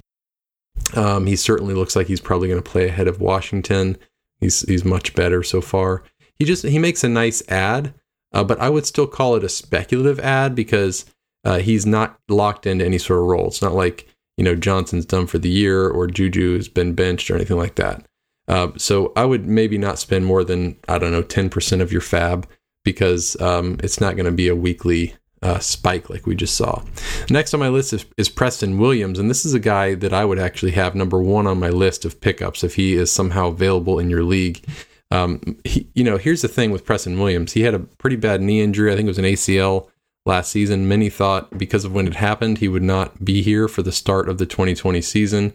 Um, 0.96 1.26
he 1.26 1.36
certainly 1.36 1.74
looks 1.74 1.96
like 1.96 2.08
he's 2.08 2.22
probably 2.22 2.48
going 2.48 2.62
to 2.62 2.70
play 2.70 2.88
ahead 2.88 3.08
of 3.08 3.22
Washington. 3.22 3.98
He's 4.40 4.62
he's 4.62 4.86
much 4.86 5.16
better 5.16 5.44
so 5.44 5.62
far. 5.62 6.04
He 6.36 6.46
just 6.46 6.64
he 6.64 6.80
makes 6.80 7.04
a 7.04 7.10
nice 7.10 7.42
ad, 7.50 7.94
uh, 8.34 8.44
but 8.44 8.60
I 8.60 8.70
would 8.70 8.86
still 8.86 9.08
call 9.08 9.36
it 9.36 9.44
a 9.44 9.50
speculative 9.50 10.20
ad 10.20 10.56
because 10.56 11.06
uh, 11.44 11.60
he's 11.60 11.86
not 11.86 12.20
locked 12.30 12.66
into 12.66 12.86
any 12.86 12.98
sort 12.98 13.20
of 13.20 13.26
role. 13.26 13.48
It's 13.48 13.62
not 13.62 13.74
like 13.74 14.08
you 14.38 14.44
know 14.44 14.56
Johnson's 14.56 15.06
done 15.06 15.28
for 15.28 15.38
the 15.38 15.50
year 15.50 15.90
or 15.90 16.08
Juju 16.08 16.56
has 16.56 16.70
been 16.70 16.94
benched 16.94 17.30
or 17.30 17.36
anything 17.36 17.58
like 17.58 17.76
that. 17.76 18.06
Uh, 18.48 18.72
so 18.78 19.14
I 19.16 19.26
would 19.26 19.46
maybe 19.46 19.78
not 19.78 20.00
spend 20.00 20.26
more 20.26 20.44
than 20.44 20.78
I 20.88 20.98
don't 20.98 21.12
know 21.12 21.24
ten 21.24 21.50
percent 21.50 21.82
of 21.82 21.92
your 21.92 22.02
FAAB 22.02 22.46
because 22.86 23.40
um, 23.42 23.78
it's 23.84 24.00
not 24.00 24.16
going 24.16 24.26
to 24.26 24.32
be 24.32 24.48
a 24.48 24.56
weekly 24.56 25.16
uh, 25.42 25.60
spike 25.60 26.10
like 26.10 26.26
we 26.26 26.36
just 26.36 26.56
saw. 26.56 26.84
Next 27.30 27.54
on 27.54 27.60
my 27.60 27.70
list 27.70 27.94
is, 27.94 28.06
is, 28.18 28.30
Preston 28.30 28.78
Williams, 28.78 29.20
and 29.20 29.30
this 29.30 29.46
is 29.46 29.54
a 29.54 29.60
guy 29.60 29.96
that 29.96 30.14
I 30.14 30.26
would 30.26 30.40
actually 30.40 30.72
have 30.72 30.96
number 30.96 31.22
one 31.22 31.48
on 31.48 31.60
my 31.60 31.70
list 31.70 32.06
of 32.06 32.20
pickups 32.20 32.64
if 32.64 32.76
he 32.76 32.96
is 32.96 33.12
somehow 33.12 33.48
available 33.48 34.00
in 34.00 34.10
your 34.10 34.24
league. 34.24 34.66
Um, 35.12 35.58
he, 35.64 35.88
you 35.96 36.04
know, 36.04 36.18
here's 36.18 36.42
the 36.42 36.48
thing 36.48 36.72
with 36.72 36.86
Preston 36.86 37.18
Williams. 37.18 37.54
He 37.54 37.62
had 37.62 37.74
a 37.74 37.80
pretty 37.80 38.16
bad 38.16 38.42
knee 38.42 38.62
injury. 38.62 38.92
I 38.92 38.96
think 38.96 39.06
it 39.06 39.10
was 39.10 39.18
an 39.18 39.26
ACL 39.26 39.90
last 40.26 40.52
season. 40.52 40.88
Many 40.88 41.10
thought 41.10 41.58
because 41.58 41.86
of 41.86 41.94
when 41.94 42.08
it 42.08 42.16
happened, 42.16 42.60
he 42.60 42.68
would 42.68 42.84
not 42.84 43.24
be 43.24 43.42
here 43.42 43.68
for 43.68 43.82
the 43.82 43.92
start 43.92 44.30
of 44.30 44.38
the 44.38 44.46
2020 44.46 45.02
season. 45.02 45.54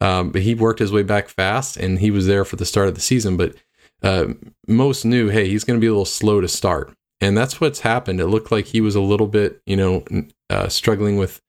Um, 0.00 0.30
but 0.30 0.42
he 0.42 0.54
worked 0.54 0.80
his 0.80 0.92
way 0.92 1.02
back 1.02 1.28
fast, 1.28 1.76
and 1.76 1.98
he 1.98 2.10
was 2.10 2.26
there 2.26 2.44
for 2.44 2.56
the 2.56 2.64
start 2.64 2.88
of 2.88 2.94
the 2.94 3.00
season. 3.00 3.36
But 3.36 3.54
uh, 4.02 4.28
most 4.66 5.04
knew, 5.04 5.28
hey, 5.28 5.48
he's 5.48 5.64
going 5.64 5.78
to 5.78 5.80
be 5.80 5.86
a 5.86 5.92
little 5.92 6.04
slow 6.04 6.40
to 6.40 6.48
start, 6.48 6.94
and 7.22 7.38
that's 7.38 7.60
what's 7.60 7.80
happened. 7.80 8.20
It 8.20 8.26
looked 8.26 8.50
like 8.50 8.66
he 8.66 8.80
was 8.80 8.96
a 8.96 9.00
little 9.00 9.28
bit, 9.28 9.62
you 9.64 9.76
know, 9.76 10.04
uh, 10.50 10.68
struggling 10.68 11.16
with 11.16 11.40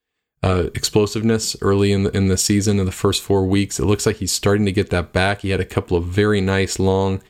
uh, 0.43 0.69
explosiveness 0.75 1.55
early 1.61 1.91
in 1.91 2.03
the 2.03 2.15
in 2.15 2.27
the 2.27 2.37
season 2.37 2.79
in 2.79 2.85
the 2.85 2.91
first 2.91 3.21
four 3.21 3.45
weeks. 3.45 3.79
It 3.79 3.85
looks 3.85 4.05
like 4.05 4.17
he's 4.17 4.31
starting 4.31 4.65
to 4.65 4.71
get 4.71 4.91
that 4.91 5.11
back. 5.11 5.41
He 5.41 5.49
had 5.49 5.59
a 5.59 5.65
couple 5.65 5.97
of 5.97 6.05
very 6.05 6.41
nice 6.41 6.79
long 6.79 7.21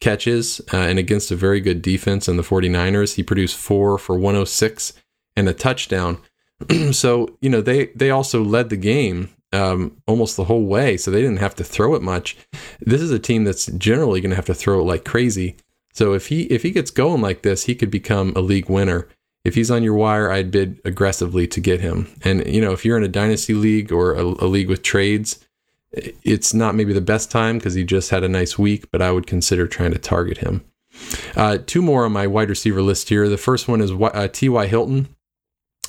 catches 0.00 0.60
uh, 0.72 0.76
and 0.76 0.98
against 0.98 1.32
a 1.32 1.36
very 1.36 1.60
good 1.60 1.82
defense 1.82 2.28
in 2.28 2.36
the 2.36 2.42
49ers. 2.42 3.16
He 3.16 3.22
produced 3.22 3.56
four 3.56 3.98
for 3.98 4.14
106 4.14 4.92
and 5.36 5.48
a 5.48 5.54
touchdown. 5.54 6.18
so, 6.92 7.36
you 7.40 7.50
know, 7.50 7.60
they, 7.60 7.86
they 7.86 8.10
also 8.10 8.44
led 8.44 8.68
the 8.68 8.76
game 8.76 9.30
um, 9.52 9.96
almost 10.06 10.36
the 10.36 10.44
whole 10.44 10.66
way, 10.66 10.96
so 10.96 11.10
they 11.10 11.22
didn't 11.22 11.38
have 11.38 11.54
to 11.56 11.64
throw 11.64 11.94
it 11.94 12.02
much. 12.02 12.36
This 12.80 13.00
is 13.00 13.10
a 13.10 13.18
team 13.18 13.44
that's 13.44 13.66
generally 13.66 14.20
going 14.20 14.30
to 14.30 14.36
have 14.36 14.46
to 14.46 14.54
throw 14.54 14.80
it 14.80 14.84
like 14.84 15.04
crazy. 15.04 15.56
So 15.98 16.12
if 16.12 16.28
he 16.28 16.42
if 16.42 16.62
he 16.62 16.70
gets 16.70 16.92
going 16.92 17.20
like 17.20 17.42
this, 17.42 17.64
he 17.64 17.74
could 17.74 17.90
become 17.90 18.32
a 18.36 18.40
league 18.40 18.70
winner. 18.70 19.08
If 19.44 19.56
he's 19.56 19.68
on 19.68 19.82
your 19.82 19.94
wire, 19.94 20.30
I'd 20.30 20.52
bid 20.52 20.80
aggressively 20.84 21.48
to 21.48 21.60
get 21.60 21.80
him. 21.80 22.06
And 22.22 22.46
you 22.46 22.60
know, 22.60 22.70
if 22.70 22.84
you're 22.84 22.96
in 22.96 23.02
a 23.02 23.08
dynasty 23.08 23.52
league 23.52 23.90
or 23.90 24.14
a, 24.14 24.22
a 24.22 24.46
league 24.46 24.68
with 24.68 24.84
trades, 24.84 25.44
it's 25.90 26.54
not 26.54 26.76
maybe 26.76 26.92
the 26.92 27.00
best 27.00 27.32
time 27.32 27.58
because 27.58 27.74
he 27.74 27.82
just 27.82 28.10
had 28.10 28.22
a 28.22 28.28
nice 28.28 28.56
week, 28.56 28.88
but 28.92 29.02
I 29.02 29.10
would 29.10 29.26
consider 29.26 29.66
trying 29.66 29.90
to 29.90 29.98
target 29.98 30.38
him. 30.38 30.64
Uh, 31.34 31.58
two 31.66 31.82
more 31.82 32.04
on 32.04 32.12
my 32.12 32.28
wide 32.28 32.48
receiver 32.48 32.80
list 32.80 33.08
here. 33.08 33.28
The 33.28 33.36
first 33.36 33.66
one 33.66 33.80
is 33.80 33.90
uh, 33.90 34.28
T.Y. 34.28 34.66
Hilton. 34.68 35.08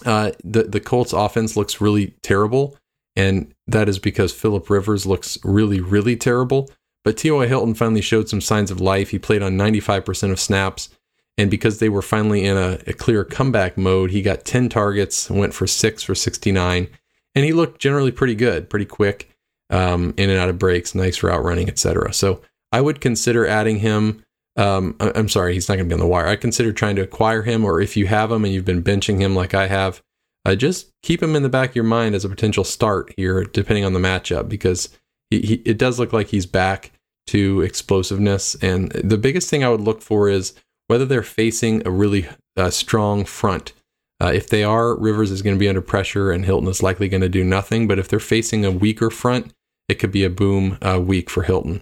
Uh, 0.08 0.32
the 0.43 0.63
the 0.63 0.80
Colts 0.80 1.13
offense 1.13 1.56
looks 1.56 1.80
really 1.80 2.15
terrible, 2.24 2.76
and 3.15 3.54
that 3.67 3.88
is 3.88 4.00
because 4.00 4.34
Philip 4.34 4.72
Rivers 4.72 5.06
looks 5.06 5.38
really 5.43 5.80
really 5.80 6.15
terrible. 6.15 6.67
But 7.03 7.17
T.Y. 7.17 7.47
Hilton 7.47 7.75
finally 7.75 8.01
showed 8.01 8.29
some 8.29 8.41
signs 8.41 8.71
of 8.71 8.81
life. 8.81 9.09
He 9.09 9.19
played 9.19 9.41
on 9.41 9.57
95% 9.57 10.31
of 10.31 10.39
snaps, 10.39 10.89
and 11.38 11.49
because 11.49 11.79
they 11.79 11.89
were 11.89 12.01
finally 12.01 12.45
in 12.45 12.57
a, 12.57 12.79
a 12.85 12.93
clear 12.93 13.23
comeback 13.23 13.77
mode, 13.77 14.12
he 14.12 14.21
got 14.21 14.43
10 14.43 14.69
targets, 14.69 15.29
went 15.29 15.53
for 15.53 15.67
six 15.67 16.03
for 16.03 16.13
69, 16.13 16.88
and 17.35 17.45
he 17.45 17.53
looked 17.53 17.79
generally 17.79 18.12
pretty 18.12 18.35
good, 18.35 18.69
pretty 18.69 18.85
quick 18.85 19.29
um, 19.69 20.13
in 20.17 20.29
and 20.29 20.39
out 20.39 20.49
of 20.49 20.59
breaks, 20.59 20.95
nice 20.95 21.23
route 21.23 21.43
running, 21.43 21.69
etc. 21.69 22.13
So 22.13 22.41
I 22.71 22.81
would 22.81 23.01
consider 23.01 23.47
adding 23.47 23.79
him. 23.79 24.23
Um, 24.57 24.97
I'm 24.99 25.29
sorry, 25.29 25.53
he's 25.53 25.69
not 25.69 25.75
going 25.75 25.88
to 25.88 25.95
be 25.95 25.99
on 25.99 26.05
the 26.05 26.12
wire. 26.12 26.27
I 26.27 26.35
consider 26.35 26.73
trying 26.73 26.97
to 26.97 27.03
acquire 27.03 27.43
him, 27.43 27.63
or 27.63 27.79
if 27.79 27.95
you 27.95 28.07
have 28.07 28.31
him 28.31 28.43
and 28.43 28.53
you've 28.53 28.65
been 28.65 28.83
benching 28.83 29.19
him 29.19 29.35
like 29.35 29.53
I 29.53 29.67
have, 29.67 30.01
uh, 30.45 30.55
just 30.55 30.91
keep 31.01 31.23
him 31.23 31.35
in 31.35 31.43
the 31.43 31.49
back 31.49 31.69
of 31.69 31.75
your 31.75 31.85
mind 31.85 32.15
as 32.15 32.25
a 32.25 32.29
potential 32.29 32.63
start 32.63 33.13
here, 33.15 33.43
depending 33.45 33.85
on 33.85 33.93
the 33.93 33.99
matchup, 33.99 34.49
because 34.49 34.89
he, 35.30 35.62
it 35.65 35.78
does 35.78 36.00
look 36.00 36.13
like 36.13 36.28
he's 36.28 36.46
back 36.46 36.92
to 37.28 37.62
explosiveness. 37.62 38.56
And 38.56 38.92
the 38.92 39.18
biggest 39.18 39.50
thing 39.50 39.63
I 39.63 39.70
would 39.70 39.82
look 39.82 40.02
for 40.02 40.30
is 40.30 40.54
whether 40.88 41.06
they're 41.06 41.24
facing 41.24 41.86
a 41.86 41.92
really 41.92 42.28
uh, 42.58 42.72
strong 42.72 43.26
front. 43.26 43.74
Uh, 44.22 44.32
if 44.34 44.50
they 44.50 44.63
are, 44.63 44.98
Rivers 45.00 45.32
is 45.32 45.42
going 45.42 45.56
to 45.56 45.60
be 45.60 45.70
under 45.70 45.82
pressure 45.82 46.32
and 46.32 46.44
Hilton 46.44 46.68
is 46.68 46.84
likely 46.84 47.08
going 47.08 47.22
to 47.22 47.30
do 47.30 47.44
nothing. 47.44 47.88
But 47.88 48.00
if 48.00 48.08
they're 48.08 48.20
facing 48.20 48.65
a 48.65 48.72
weaker 48.72 49.10
front, 49.10 49.54
it 49.88 49.96
could 49.96 50.12
be 50.12 50.24
a 50.24 50.30
boom 50.30 50.78
uh, 50.82 51.00
week 51.00 51.30
for 51.30 51.44
Hilton. 51.44 51.82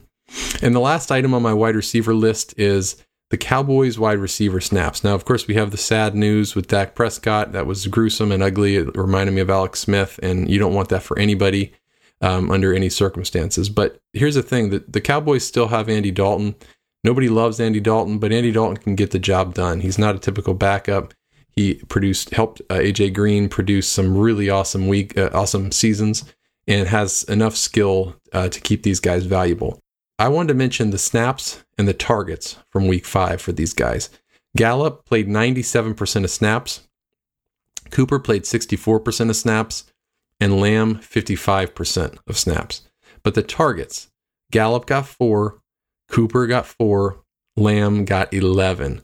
And 0.61 0.75
the 0.75 0.79
last 0.79 1.11
item 1.11 1.33
on 1.33 1.41
my 1.41 1.53
wide 1.53 1.75
receiver 1.75 2.13
list 2.13 2.53
is 2.59 3.01
the 3.29 3.37
Cowboys 3.37 3.97
wide 3.97 4.19
receiver 4.19 4.61
snaps. 4.61 5.03
Now, 5.03 5.15
of 5.15 5.25
course, 5.25 5.47
we 5.47 5.55
have 5.55 5.71
the 5.71 5.77
sad 5.77 6.15
news 6.15 6.55
with 6.55 6.67
Dak 6.67 6.95
Prescott. 6.95 7.53
That 7.53 7.65
was 7.65 7.87
gruesome 7.87 8.31
and 8.31 8.43
ugly. 8.43 8.75
It 8.75 8.95
reminded 8.95 9.33
me 9.33 9.41
of 9.41 9.49
Alex 9.49 9.79
Smith, 9.79 10.19
and 10.21 10.49
you 10.49 10.59
don't 10.59 10.73
want 10.73 10.89
that 10.89 11.03
for 11.03 11.17
anybody 11.17 11.73
um, 12.21 12.51
under 12.51 12.73
any 12.73 12.89
circumstances. 12.89 13.69
But 13.69 13.99
here's 14.13 14.35
the 14.35 14.43
thing 14.43 14.69
the, 14.69 14.83
the 14.87 15.01
Cowboys 15.01 15.45
still 15.45 15.67
have 15.67 15.89
Andy 15.89 16.11
Dalton. 16.11 16.55
Nobody 17.03 17.29
loves 17.29 17.59
Andy 17.59 17.79
Dalton, 17.79 18.17
but 18.19 18.31
Andy 18.31 18.51
Dalton 18.51 18.77
can 18.77 18.95
get 18.95 19.11
the 19.11 19.19
job 19.19 19.53
done. 19.53 19.81
He's 19.81 19.99
not 19.99 20.15
a 20.15 20.19
typical 20.19 20.53
backup. 20.53 21.13
He 21.55 21.75
produced, 21.75 22.31
helped 22.31 22.61
uh, 22.69 22.75
AJ 22.75 23.13
Green 23.13 23.49
produce 23.49 23.87
some 23.87 24.17
really 24.17 24.49
awesome 24.49 24.87
week, 24.87 25.17
uh, 25.17 25.29
awesome 25.33 25.71
seasons 25.71 26.25
and 26.67 26.87
has 26.87 27.23
enough 27.23 27.55
skill 27.55 28.15
uh, 28.33 28.49
to 28.49 28.59
keep 28.59 28.83
these 28.83 28.99
guys 28.99 29.25
valuable. 29.25 29.79
I 30.19 30.27
wanted 30.27 30.49
to 30.49 30.53
mention 30.55 30.89
the 30.89 30.97
snaps 30.97 31.63
and 31.77 31.87
the 31.87 31.93
targets 31.93 32.57
from 32.69 32.87
week 32.87 33.05
five 33.05 33.41
for 33.41 33.51
these 33.51 33.73
guys. 33.73 34.09
Gallup 34.55 35.05
played 35.05 35.27
97% 35.27 36.23
of 36.23 36.29
snaps, 36.29 36.87
Cooper 37.91 38.19
played 38.19 38.43
64% 38.43 39.29
of 39.29 39.35
snaps, 39.35 39.85
and 40.39 40.59
Lamb 40.59 40.95
55% 40.97 42.17
of 42.27 42.37
snaps. 42.37 42.83
But 43.23 43.33
the 43.33 43.43
targets 43.43 44.09
Gallup 44.51 44.85
got 44.85 45.07
four, 45.07 45.59
Cooper 46.09 46.47
got 46.47 46.65
four, 46.65 47.21
Lamb 47.57 48.05
got 48.05 48.33
11. 48.33 49.01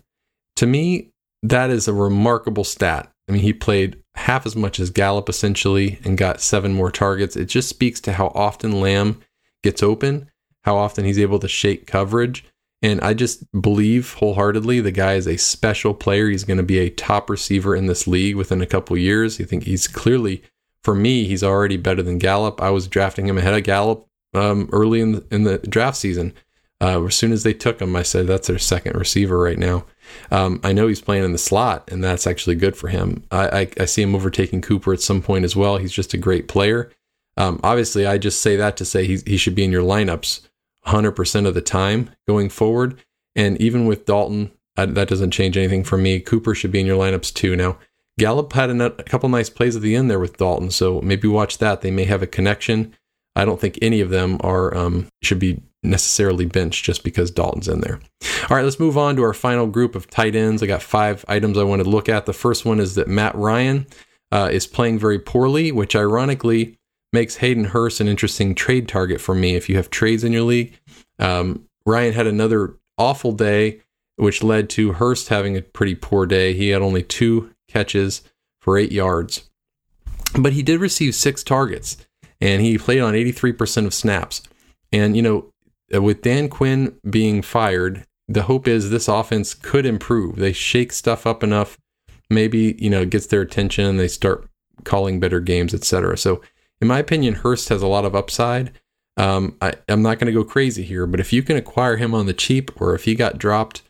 To 0.57 0.67
me, 0.67 1.09
that 1.41 1.69
is 1.69 1.87
a 1.87 1.93
remarkable 1.93 2.63
stat. 2.63 3.11
I 3.27 3.31
mean, 3.31 3.41
he 3.41 3.53
played 3.53 3.97
half 4.15 4.45
as 4.45 4.55
much 4.55 4.79
as 4.79 4.89
Gallup 4.89 5.27
essentially 5.29 5.99
and 6.03 6.17
got 6.17 6.41
seven 6.41 6.73
more 6.73 6.91
targets. 6.91 7.35
It 7.35 7.45
just 7.45 7.69
speaks 7.69 7.99
to 8.01 8.13
how 8.13 8.27
often 8.27 8.79
Lamb 8.79 9.21
gets 9.63 9.81
open, 9.81 10.29
how 10.63 10.77
often 10.77 11.05
he's 11.05 11.19
able 11.19 11.39
to 11.39 11.47
shake 11.47 11.87
coverage. 11.87 12.45
And 12.81 12.99
I 13.01 13.13
just 13.13 13.49
believe 13.59 14.13
wholeheartedly 14.13 14.81
the 14.81 14.91
guy 14.91 15.13
is 15.13 15.27
a 15.27 15.37
special 15.37 15.93
player. 15.93 16.29
He's 16.29 16.43
going 16.43 16.57
to 16.57 16.63
be 16.63 16.79
a 16.79 16.89
top 16.89 17.29
receiver 17.29 17.75
in 17.75 17.87
this 17.87 18.07
league 18.07 18.35
within 18.35 18.61
a 18.61 18.67
couple 18.67 18.97
years. 18.97 19.39
I 19.39 19.45
think 19.45 19.63
he's 19.63 19.87
clearly, 19.87 20.43
for 20.83 20.95
me, 20.95 21.25
he's 21.25 21.43
already 21.43 21.77
better 21.77 22.03
than 22.03 22.17
Gallup. 22.17 22.61
I 22.61 22.69
was 22.69 22.87
drafting 22.87 23.27
him 23.27 23.37
ahead 23.37 23.53
of 23.53 23.63
Gallup 23.63 24.07
um, 24.33 24.69
early 24.71 25.01
in 25.01 25.13
the, 25.13 25.25
in 25.31 25.43
the 25.43 25.57
draft 25.59 25.97
season. 25.97 26.33
Uh, 26.81 27.05
as 27.05 27.15
soon 27.15 27.31
as 27.31 27.43
they 27.43 27.53
took 27.53 27.81
him, 27.81 27.95
I 27.95 28.03
said 28.03 28.27
that's 28.27 28.47
their 28.47 28.59
second 28.59 28.97
receiver 28.97 29.39
right 29.39 29.57
now. 29.57 29.85
Um, 30.31 30.59
I 30.63 30.73
know 30.73 30.87
he's 30.87 30.99
playing 30.99 31.23
in 31.23 31.31
the 31.31 31.37
slot, 31.37 31.89
and 31.89 32.03
that's 32.03 32.27
actually 32.27 32.55
good 32.55 32.75
for 32.75 32.89
him. 32.89 33.23
I, 33.31 33.61
I, 33.61 33.67
I, 33.79 33.85
see 33.85 34.01
him 34.01 34.13
overtaking 34.13 34.61
Cooper 34.61 34.91
at 34.91 34.99
some 34.99 35.21
point 35.21 35.45
as 35.45 35.55
well. 35.55 35.77
He's 35.77 35.93
just 35.93 36.13
a 36.13 36.17
great 36.17 36.49
player. 36.49 36.91
Um, 37.37 37.61
obviously, 37.63 38.05
I 38.05 38.17
just 38.17 38.41
say 38.41 38.57
that 38.57 38.75
to 38.77 38.85
say 38.85 39.05
he, 39.05 39.19
he 39.25 39.37
should 39.37 39.55
be 39.55 39.63
in 39.63 39.71
your 39.71 39.83
lineups 39.83 40.41
100% 40.85 41.47
of 41.47 41.53
the 41.53 41.61
time 41.61 42.09
going 42.27 42.49
forward. 42.49 42.99
And 43.35 43.59
even 43.61 43.85
with 43.85 44.05
Dalton, 44.05 44.51
I, 44.75 44.85
that 44.85 45.07
doesn't 45.07 45.31
change 45.31 45.55
anything 45.55 45.83
for 45.83 45.97
me. 45.97 46.19
Cooper 46.19 46.53
should 46.53 46.71
be 46.71 46.81
in 46.81 46.85
your 46.85 46.99
lineups 46.99 47.33
too. 47.33 47.55
Now, 47.55 47.77
Gallup 48.19 48.53
had 48.53 48.69
a, 48.69 48.91
couple 49.03 49.29
nice 49.29 49.49
plays 49.49 49.75
at 49.75 49.81
the 49.81 49.95
end 49.95 50.09
there 50.09 50.19
with 50.19 50.37
Dalton, 50.37 50.69
so 50.69 51.01
maybe 51.01 51.27
watch 51.27 51.57
that. 51.57 51.81
They 51.81 51.91
may 51.91 52.05
have 52.05 52.21
a 52.21 52.27
connection. 52.27 52.95
I 53.35 53.45
don't 53.45 53.59
think 53.59 53.79
any 53.81 54.01
of 54.01 54.09
them 54.09 54.37
are 54.41 54.75
um, 54.75 55.07
should 55.23 55.39
be 55.39 55.61
necessarily 55.81 56.45
benched 56.45 56.85
just 56.85 57.03
because 57.03 57.31
Dalton's 57.31 57.67
in 57.67 57.81
there. 57.81 57.99
All 58.49 58.55
right, 58.55 58.63
let's 58.63 58.79
move 58.79 58.97
on 58.97 59.15
to 59.15 59.23
our 59.23 59.33
final 59.33 59.67
group 59.67 59.95
of 59.95 60.09
tight 60.09 60.35
ends. 60.35 60.61
I 60.61 60.67
got 60.67 60.83
five 60.83 61.25
items 61.27 61.57
I 61.57 61.63
want 61.63 61.83
to 61.83 61.89
look 61.89 62.07
at. 62.07 62.25
The 62.25 62.33
first 62.33 62.65
one 62.65 62.79
is 62.79 62.95
that 62.95 63.07
Matt 63.07 63.35
Ryan 63.35 63.87
uh, 64.31 64.49
is 64.51 64.67
playing 64.67 64.99
very 64.99 65.19
poorly, 65.19 65.71
which 65.71 65.95
ironically 65.95 66.77
makes 67.11 67.37
Hayden 67.37 67.65
Hurst 67.65 67.99
an 67.99 68.07
interesting 68.07 68.55
trade 68.55 68.87
target 68.87 69.21
for 69.21 69.35
me. 69.35 69.55
If 69.55 69.69
you 69.69 69.75
have 69.77 69.89
trades 69.89 70.23
in 70.23 70.33
your 70.33 70.43
league, 70.43 70.79
um, 71.19 71.67
Ryan 71.85 72.13
had 72.13 72.27
another 72.27 72.75
awful 72.97 73.31
day, 73.31 73.81
which 74.15 74.43
led 74.43 74.69
to 74.71 74.93
Hurst 74.93 75.29
having 75.29 75.57
a 75.57 75.61
pretty 75.61 75.95
poor 75.95 76.25
day. 76.25 76.53
He 76.53 76.69
had 76.69 76.81
only 76.81 77.03
two 77.03 77.52
catches 77.73 78.21
for 78.61 78.77
eight 78.77 78.91
yards, 78.91 79.49
but 80.37 80.53
he 80.53 80.63
did 80.63 80.79
receive 80.79 81.15
six 81.15 81.43
targets 81.43 81.97
and 82.39 82.61
he 82.61 82.77
played 82.77 83.01
on 83.01 83.13
83% 83.13 83.85
of 83.85 83.93
snaps. 83.93 84.41
And, 84.91 85.15
you 85.15 85.21
know, 85.21 85.51
with 86.01 86.21
Dan 86.21 86.49
Quinn 86.49 86.95
being 87.09 87.41
fired, 87.41 88.05
the 88.27 88.43
hope 88.43 88.67
is 88.67 88.89
this 88.89 89.07
offense 89.07 89.53
could 89.53 89.85
improve. 89.85 90.37
They 90.37 90.53
shake 90.53 90.91
stuff 90.91 91.25
up 91.27 91.43
enough, 91.43 91.77
maybe 92.29 92.75
you 92.79 92.89
know, 92.89 93.01
it 93.01 93.09
gets 93.09 93.27
their 93.27 93.41
attention 93.41 93.97
they 93.97 94.07
start 94.07 94.47
calling 94.83 95.19
better 95.19 95.39
games, 95.39 95.73
etc. 95.73 96.17
So, 96.17 96.41
in 96.81 96.87
my 96.87 96.99
opinion, 96.99 97.35
Hurst 97.35 97.69
has 97.69 97.81
a 97.81 97.87
lot 97.87 98.05
of 98.05 98.15
upside. 98.15 98.71
Um, 99.15 99.55
I, 99.61 99.73
am 99.87 100.01
not 100.01 100.19
going 100.19 100.33
to 100.33 100.37
go 100.37 100.43
crazy 100.43 100.83
here, 100.83 101.05
but 101.05 101.19
if 101.19 101.31
you 101.31 101.43
can 101.43 101.55
acquire 101.55 101.97
him 101.97 102.13
on 102.15 102.25
the 102.25 102.33
cheap, 102.33 102.71
or 102.81 102.95
if 102.95 103.05
he 103.05 103.15
got 103.15 103.37
dropped, 103.37 103.83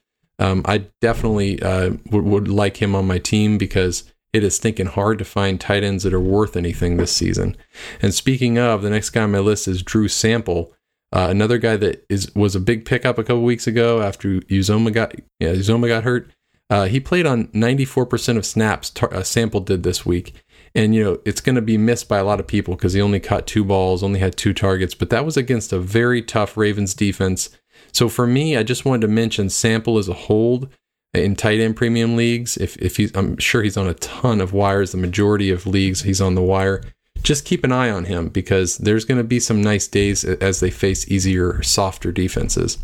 um, 0.43 0.61
I 0.65 0.87
definitely 0.99 1.61
uh, 1.61 1.91
would, 2.11 2.25
would 2.25 2.47
like 2.49 2.77
him 2.77 2.95
on 2.95 3.07
my 3.07 3.17
team 3.17 3.57
because 3.57 4.11
it 4.33 4.43
is 4.43 4.57
thinking 4.57 4.87
hard 4.87 5.19
to 5.19 5.25
find 5.25 5.61
tight 5.61 5.83
ends 5.83 6.03
that 6.03 6.13
are 6.13 6.19
worth 6.19 6.57
anything 6.57 6.97
this 6.97 7.13
season. 7.13 7.55
And 8.01 8.13
speaking 8.13 8.57
of, 8.57 8.81
the 8.81 8.89
next 8.89 9.11
guy 9.11 9.23
on 9.23 9.31
my 9.31 9.39
list 9.39 9.69
is 9.69 9.81
Drew 9.81 10.09
Sample. 10.09 10.73
Uh, 11.13 11.27
another 11.29 11.57
guy 11.57 11.77
that 11.77 12.05
is 12.09 12.33
was 12.35 12.55
a 12.55 12.59
big 12.59 12.83
pickup 12.83 13.17
a 13.17 13.23
couple 13.23 13.43
weeks 13.43 13.67
ago 13.67 14.01
after 14.01 14.39
Uzomah 14.41 14.91
got 14.91 15.15
yeah, 15.39 15.53
Uzomah 15.53 15.87
got 15.87 16.03
hurt. 16.03 16.29
Uh, 16.69 16.85
he 16.85 16.99
played 16.99 17.25
on 17.25 17.47
94% 17.49 18.35
of 18.35 18.45
snaps. 18.45 18.89
Tar- 18.89 19.13
uh, 19.13 19.23
Sample 19.23 19.59
did 19.61 19.83
this 19.83 20.05
week, 20.05 20.33
and 20.75 20.93
you 20.93 21.03
know 21.03 21.21
it's 21.23 21.39
going 21.39 21.55
to 21.55 21.61
be 21.61 21.77
missed 21.77 22.09
by 22.09 22.17
a 22.17 22.25
lot 22.25 22.41
of 22.41 22.47
people 22.47 22.75
because 22.75 22.93
he 22.93 23.01
only 23.01 23.19
caught 23.21 23.47
two 23.47 23.63
balls, 23.63 24.03
only 24.03 24.19
had 24.19 24.35
two 24.35 24.53
targets. 24.53 24.93
But 24.93 25.09
that 25.11 25.23
was 25.23 25.37
against 25.37 25.71
a 25.71 25.79
very 25.79 26.21
tough 26.21 26.57
Ravens 26.57 26.93
defense. 26.93 27.49
So 27.93 28.09
for 28.09 28.27
me, 28.27 28.57
I 28.57 28.63
just 28.63 28.85
wanted 28.85 29.01
to 29.01 29.07
mention 29.07 29.49
Sample 29.49 29.97
as 29.97 30.09
a 30.09 30.13
hold 30.13 30.69
in 31.13 31.35
tight 31.35 31.59
end 31.59 31.75
premium 31.75 32.15
leagues. 32.15 32.57
If 32.57 32.75
if 32.77 32.97
he's, 32.97 33.15
I'm 33.15 33.37
sure 33.37 33.63
he's 33.63 33.77
on 33.77 33.87
a 33.87 33.93
ton 33.95 34.41
of 34.41 34.51
wires. 34.51 34.91
The 34.91 34.97
majority 34.97 35.49
of 35.51 35.65
leagues 35.65 36.01
he's 36.01 36.21
on 36.21 36.35
the 36.35 36.41
wire 36.41 36.81
just 37.23 37.45
keep 37.45 37.63
an 37.63 37.71
eye 37.71 37.89
on 37.89 38.05
him 38.05 38.27
because 38.27 38.77
there's 38.77 39.05
going 39.05 39.17
to 39.17 39.23
be 39.23 39.39
some 39.39 39.61
nice 39.61 39.87
days 39.87 40.23
as 40.25 40.59
they 40.59 40.69
face 40.69 41.09
easier, 41.09 41.63
softer 41.63 42.11
defenses. 42.11 42.77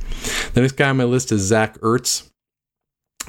The 0.53 0.61
next 0.61 0.77
guy 0.77 0.89
on 0.89 0.97
my 0.97 1.03
list 1.03 1.31
is 1.31 1.41
Zach 1.41 1.77
Ertz. 1.79 2.29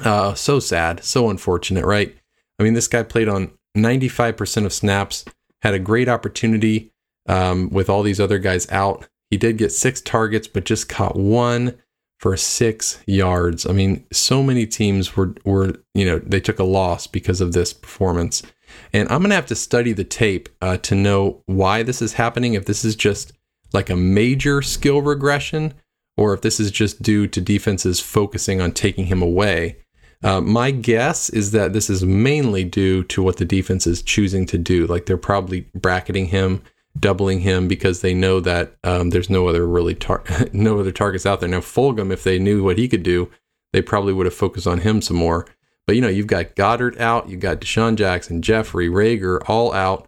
Uh, 0.03 0.33
so 0.33 0.59
sad, 0.59 1.03
so 1.03 1.29
unfortunate, 1.29 1.85
right? 1.85 2.15
I 2.57 2.63
mean, 2.63 2.73
this 2.73 2.87
guy 2.87 3.03
played 3.03 3.27
on 3.27 3.51
95% 3.77 4.65
of 4.65 4.73
snaps, 4.73 5.25
had 5.61 5.73
a 5.73 5.79
great 5.79 6.09
opportunity 6.09 6.91
um, 7.27 7.69
with 7.69 7.89
all 7.89 8.01
these 8.01 8.19
other 8.19 8.39
guys 8.39 8.69
out. 8.71 9.07
He 9.31 9.37
did 9.37 9.57
get 9.57 9.71
six 9.71 10.01
targets, 10.01 10.47
but 10.47 10.65
just 10.65 10.89
caught 10.89 11.15
one 11.15 11.77
for 12.19 12.37
six 12.37 13.01
yards. 13.07 13.65
I 13.65 13.71
mean, 13.71 14.05
so 14.11 14.43
many 14.43 14.67
teams 14.67 15.17
were 15.17 15.33
were 15.43 15.73
you 15.95 16.05
know 16.05 16.19
they 16.19 16.39
took 16.39 16.59
a 16.59 16.63
loss 16.63 17.07
because 17.07 17.41
of 17.41 17.53
this 17.53 17.73
performance. 17.73 18.43
And 18.93 19.09
I'm 19.09 19.23
to 19.23 19.35
have 19.35 19.47
to 19.47 19.55
study 19.55 19.91
the 19.91 20.03
tape 20.03 20.47
uh, 20.61 20.77
to 20.77 20.95
know 20.95 21.41
why 21.45 21.83
this 21.83 22.01
is 22.01 22.13
happening, 22.13 22.53
if 22.53 22.65
this 22.65 22.85
is 22.85 22.95
just 22.95 23.33
like 23.73 23.89
a 23.89 23.95
major 23.95 24.61
skill 24.61 25.01
regression, 25.01 25.73
or 26.15 26.33
if 26.33 26.41
this 26.41 26.59
is 26.59 26.71
just 26.71 27.01
due 27.01 27.27
to 27.27 27.41
defenses 27.41 27.99
focusing 27.99 28.61
on 28.61 28.71
taking 28.71 29.05
him 29.05 29.21
away. 29.21 29.77
Uh, 30.23 30.39
my 30.39 30.69
guess 30.69 31.29
is 31.29 31.51
that 31.51 31.73
this 31.73 31.89
is 31.89 32.05
mainly 32.05 32.63
due 32.63 33.03
to 33.05 33.23
what 33.23 33.37
the 33.37 33.45
defense 33.45 33.87
is 33.87 34.03
choosing 34.03 34.45
to 34.45 34.57
do. 34.57 34.85
Like 34.85 35.05
they're 35.05 35.17
probably 35.17 35.61
bracketing 35.73 36.27
him, 36.27 36.61
doubling 36.99 37.41
him 37.41 37.67
because 37.67 38.01
they 38.01 38.13
know 38.13 38.39
that 38.39 38.75
um, 38.83 39.09
there's 39.09 39.29
no 39.29 39.47
other 39.47 39.67
really 39.67 39.95
tar- 39.95 40.23
no 40.53 40.79
other 40.79 40.91
targets 40.91 41.25
out 41.25 41.39
there. 41.39 41.49
Now 41.49 41.59
Fulgham, 41.59 42.11
if 42.11 42.23
they 42.23 42.39
knew 42.39 42.63
what 42.63 42.77
he 42.77 42.87
could 42.87 43.03
do, 43.03 43.29
they 43.73 43.81
probably 43.81 44.13
would 44.13 44.25
have 44.25 44.35
focused 44.35 44.67
on 44.67 44.79
him 44.79 45.01
some 45.01 45.17
more. 45.17 45.47
But 45.87 45.95
you 45.95 46.01
know, 46.01 46.09
you've 46.09 46.27
got 46.27 46.55
Goedert 46.55 46.99
out, 46.99 47.29
you've 47.29 47.39
got 47.39 47.61
DeSean 47.61 47.95
Jackson, 47.95 48.41
Jeffery, 48.41 48.87
Reagor, 48.87 49.41
all 49.49 49.73
out. 49.73 50.07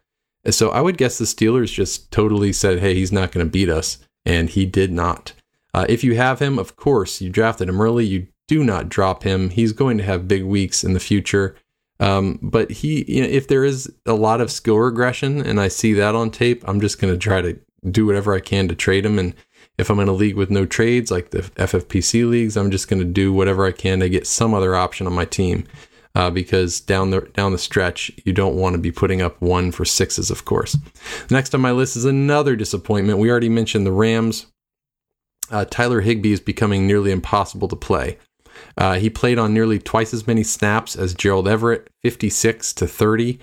So 0.50 0.70
I 0.70 0.82
would 0.82 0.98
guess 0.98 1.18
the 1.18 1.26
Steelers 1.26 1.74
just 1.74 2.12
totally 2.12 2.52
said, 2.52 2.80
"Hey, 2.80 2.96
he's 2.96 3.12
not 3.12 3.32
going 3.32 3.46
to 3.46 3.52
beat 3.52 3.70
us," 3.70 3.98
and 4.26 4.50
he 4.50 4.66
did 4.66 4.92
not. 4.92 5.34
Uh, 5.74 5.86
if 5.90 6.04
you 6.04 6.16
have 6.16 6.40
him, 6.40 6.60
of 6.60 6.76
course, 6.76 7.22
you 7.22 7.30
drafted 7.30 7.70
him 7.70 7.82
early. 7.82 8.06
You 8.06 8.28
do 8.48 8.64
not 8.64 8.90
drop 8.90 9.24
him. 9.24 9.50
He's 9.50 9.72
going 9.72 9.98
to 9.98 10.04
have 10.04 10.28
big 10.28 10.44
weeks 10.44 10.84
in 10.84 10.94
the 10.94 11.00
future. 11.00 11.56
Um, 12.04 12.40
but 12.42 12.70
he, 12.70 13.06
you 13.08 13.22
know, 13.22 13.30
if 13.30 13.48
there 13.48 13.64
is 13.64 13.92
a 14.06 14.14
lot 14.14 14.42
of 14.42 14.52
skill 14.52 14.78
regression, 14.78 15.42
and 15.42 15.60
I 15.60 15.70
see 15.70 15.94
that 15.94 16.16
on 16.16 16.32
tape, 16.32 16.64
I'm 16.68 16.82
just 16.82 17.00
going 17.00 17.14
to 17.14 17.18
try 17.18 17.42
to 17.42 17.58
do 17.90 18.06
whatever 18.06 18.34
I 18.34 18.40
can 18.40 18.68
to 18.68 18.76
trade 18.76 19.06
him 19.06 19.20
and 19.20 19.34
if 19.78 19.90
I'm 19.90 20.00
in 20.00 20.08
a 20.08 20.14
league 20.14 20.36
with 20.36 20.52
no 20.52 20.66
trades, 20.66 21.10
like 21.10 21.32
the 21.32 21.40
FFPC 21.40 22.30
leagues, 22.30 22.56
I'm 22.56 22.72
just 22.72 22.88
going 22.88 23.00
to 23.00 23.06
do 23.06 23.34
whatever 23.34 23.66
I 23.66 23.72
can 23.72 24.00
to 24.02 24.10
get 24.10 24.28
some 24.28 24.54
other 24.54 24.76
option 24.76 25.08
on 25.08 25.14
my 25.14 25.26
team. 25.26 25.66
Uh, 26.16 26.30
because 26.30 26.80
down 26.80 27.10
the 27.10 27.22
down 27.34 27.54
the 27.54 27.58
stretch, 27.58 28.12
you 28.24 28.32
don't 28.32 28.56
want 28.56 28.76
to 28.76 28.78
be 28.78 28.92
putting 28.92 29.20
up 29.20 29.42
one 29.42 29.72
for 29.72 29.84
sixes, 29.84 30.30
of 30.30 30.46
course. 30.46 30.78
Next 31.32 31.56
on 31.56 31.62
my 31.62 31.72
list 31.72 31.96
is 31.96 32.06
another 32.06 32.56
disappointment. 32.56 33.18
We 33.18 33.32
already 33.32 33.50
mentioned 33.50 33.88
the 33.88 33.92
Rams. 33.92 34.46
Uh, 35.50 35.66
Tyler 35.66 36.02
Higbee 36.02 36.32
is 36.32 36.40
becoming 36.40 36.86
nearly 36.86 37.12
impossible 37.12 37.68
to 37.68 37.76
play. 37.76 38.20
Uh, 38.78 38.96
he 38.96 39.10
played 39.10 39.38
on 39.38 39.54
nearly 39.54 39.80
twice 39.80 40.14
as 40.14 40.28
many 40.28 40.44
snaps 40.44 40.96
as 40.96 41.14
Gerald 41.14 41.48
Everett, 41.48 41.90
56 42.02 42.74
to 42.74 42.88
30, 42.88 43.40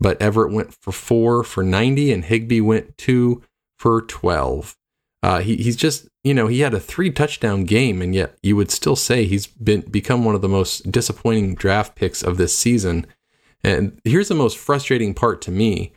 but 0.00 0.20
Everett 0.20 0.52
went 0.52 0.74
for 0.74 0.92
four 0.92 1.44
for 1.44 1.62
90, 1.62 2.12
and 2.12 2.24
Higbee 2.24 2.60
went 2.60 2.96
two 2.98 3.42
for 3.78 4.02
12. 4.02 4.76
Uh, 5.22 5.40
he, 5.40 5.56
he's 5.56 5.76
just, 5.76 6.08
you 6.24 6.34
know, 6.34 6.48
he 6.48 6.60
had 6.60 6.74
a 6.74 6.80
three 6.80 7.10
touchdown 7.10 7.64
game, 7.64 8.02
and 8.02 8.14
yet 8.14 8.36
you 8.42 8.56
would 8.56 8.70
still 8.70 8.96
say 8.96 9.24
he's 9.24 9.46
been 9.46 9.82
become 9.82 10.24
one 10.24 10.34
of 10.34 10.42
the 10.42 10.48
most 10.48 10.90
disappointing 10.90 11.54
draft 11.54 11.94
picks 11.94 12.22
of 12.22 12.36
this 12.36 12.56
season. 12.56 13.06
And 13.62 14.00
here's 14.04 14.28
the 14.28 14.34
most 14.34 14.58
frustrating 14.58 15.14
part 15.14 15.40
to 15.42 15.52
me. 15.52 15.92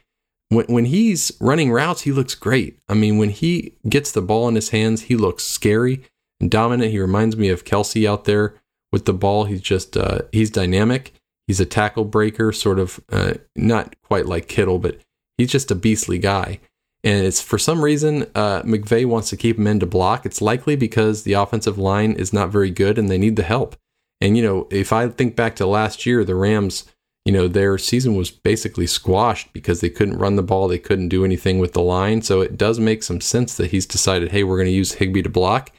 When, 0.50 0.66
when 0.68 0.86
he's 0.86 1.32
running 1.42 1.72
routes, 1.72 2.02
he 2.02 2.12
looks 2.12 2.36
great. 2.36 2.78
I 2.88 2.94
mean, 2.94 3.18
when 3.18 3.32
he 3.32 3.78
gets 3.90 4.12
the 4.12 4.22
ball 4.22 4.48
in 4.48 4.54
his 4.56 4.70
hands, 4.70 5.04
he 5.04 5.16
looks 5.16 5.44
scary 5.44 6.04
and 6.40 6.52
dominant. 6.52 6.92
He 6.92 7.00
reminds 7.00 7.36
me 7.36 7.50
of 7.50 7.66
Kelce 7.66 8.08
out 8.08 8.26
there 8.26 8.56
with 8.96 9.06
the 9.06 9.14
ball. 9.14 9.44
He's 9.44 9.62
just, 9.62 9.96
uh, 9.96 10.22
he's 10.32 10.50
dynamic. 10.50 11.14
He's 11.46 11.60
a 11.60 11.66
tackle 11.66 12.06
breaker, 12.06 12.52
sort 12.52 12.80
of, 12.80 13.00
uh, 13.12 13.36
not 13.56 13.96
quite 14.02 14.26
like 14.26 14.48
Kittle, 14.48 14.80
but 14.80 15.00
he's 15.38 15.52
just 15.52 15.70
a 15.70 15.76
beastly 15.76 16.18
guy 16.18 16.60
and 17.06 17.24
it's 17.24 17.40
for 17.40 17.60
some 17.60 17.84
reason 17.84 18.24
uh, 18.34 18.64
McVay 18.64 19.06
wants 19.06 19.30
to 19.30 19.38
keep 19.38 19.60
him 19.60 19.68
in 19.68 19.80
to 19.80 19.86
block. 19.86 20.26
It's 20.26 20.42
likely 20.42 20.76
because 20.76 21.22
the 21.22 21.34
offensive 21.34 21.78
line 21.78 22.14
is 22.14 22.34
not 22.34 22.50
very 22.50 22.72
good 22.72 22.98
and 22.98 23.10
they 23.10 23.20
need 23.20 23.36
the 23.36 23.44
help. 23.44 23.78
And 24.20 24.36
you 24.36 24.44
know, 24.44 24.68
if 24.72 24.92
I 24.92 25.08
think 25.10 25.36
back 25.36 25.56
to 25.58 25.68
last 25.68 26.08
year, 26.08 26.24
the 26.24 26.34
Rams, 26.34 26.86
you 27.24 27.32
know, 27.32 27.48
their 27.48 27.78
season 27.78 28.16
was 28.16 28.32
basically 28.32 28.88
squashed 28.88 29.54
because 29.54 29.82
they 29.82 29.90
couldn't 29.90 30.18
run 30.18 30.36
the 30.36 30.42
ball, 30.42 30.68
they 30.68 30.80
couldn't 30.80 31.10
do 31.10 31.24
anything 31.24 31.60
with 31.60 31.74
the 31.74 31.82
line. 31.82 32.24
So 32.24 32.42
it 32.42 32.58
does 32.58 32.80
make 32.80 33.04
some 33.04 33.22
sense 33.22 33.56
that 33.58 33.70
he's 33.70 33.86
decided, 33.86 34.32
hey, 34.32 34.44
we're 34.44 34.58
going 34.58 34.66
to 34.66 34.72
use 34.72 34.94
Higbee 34.94 35.22
to 35.22 35.30
block, 35.30 35.72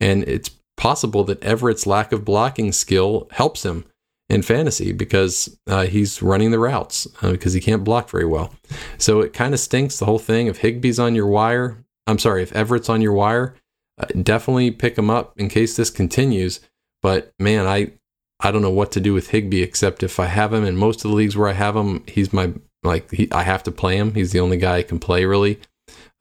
and 0.00 0.24
it's 0.24 0.50
possible 0.80 1.24
that 1.24 1.42
Everett's 1.44 1.86
lack 1.86 2.10
of 2.10 2.24
blocking 2.24 2.72
skill 2.72 3.28
helps 3.32 3.66
him 3.66 3.84
in 4.30 4.40
fantasy 4.40 4.92
because 4.92 5.58
uh, 5.66 5.84
he's 5.84 6.22
running 6.22 6.52
the 6.52 6.58
routes 6.58 7.06
uh, 7.20 7.32
because 7.32 7.52
he 7.52 7.60
can't 7.60 7.84
block 7.84 8.08
very 8.08 8.24
well. 8.24 8.54
So 8.96 9.20
it 9.20 9.34
kind 9.34 9.52
of 9.52 9.60
stinks 9.60 9.98
the 9.98 10.06
whole 10.06 10.18
thing. 10.18 10.46
If 10.46 10.62
Higbee's 10.62 10.98
on 10.98 11.14
your 11.14 11.26
wire, 11.26 11.84
I'm 12.06 12.18
sorry, 12.18 12.42
if 12.42 12.52
Everett's 12.52 12.88
on 12.88 13.02
your 13.02 13.12
wire, 13.12 13.54
uh, 13.98 14.06
definitely 14.22 14.70
pick 14.70 14.96
him 14.96 15.10
up 15.10 15.38
in 15.38 15.50
case 15.50 15.76
this 15.76 15.90
continues. 15.90 16.60
But 17.02 17.34
man, 17.38 17.66
I 17.66 17.92
I 18.40 18.50
don't 18.50 18.62
know 18.62 18.70
what 18.70 18.90
to 18.92 19.00
do 19.00 19.12
with 19.12 19.30
Higbee 19.30 19.62
except 19.62 20.02
if 20.02 20.18
I 20.18 20.26
have 20.26 20.54
him 20.54 20.64
in 20.64 20.78
most 20.78 21.04
of 21.04 21.10
the 21.10 21.16
leagues 21.16 21.36
where 21.36 21.48
I 21.48 21.52
have 21.52 21.76
him, 21.76 22.04
he's 22.06 22.32
my 22.32 22.54
like 22.82 23.10
he, 23.10 23.30
I 23.32 23.42
have 23.42 23.62
to 23.64 23.70
play 23.70 23.98
him. 23.98 24.14
He's 24.14 24.32
the 24.32 24.40
only 24.40 24.56
guy 24.56 24.78
I 24.78 24.82
can 24.82 24.98
play 24.98 25.26
really. 25.26 25.60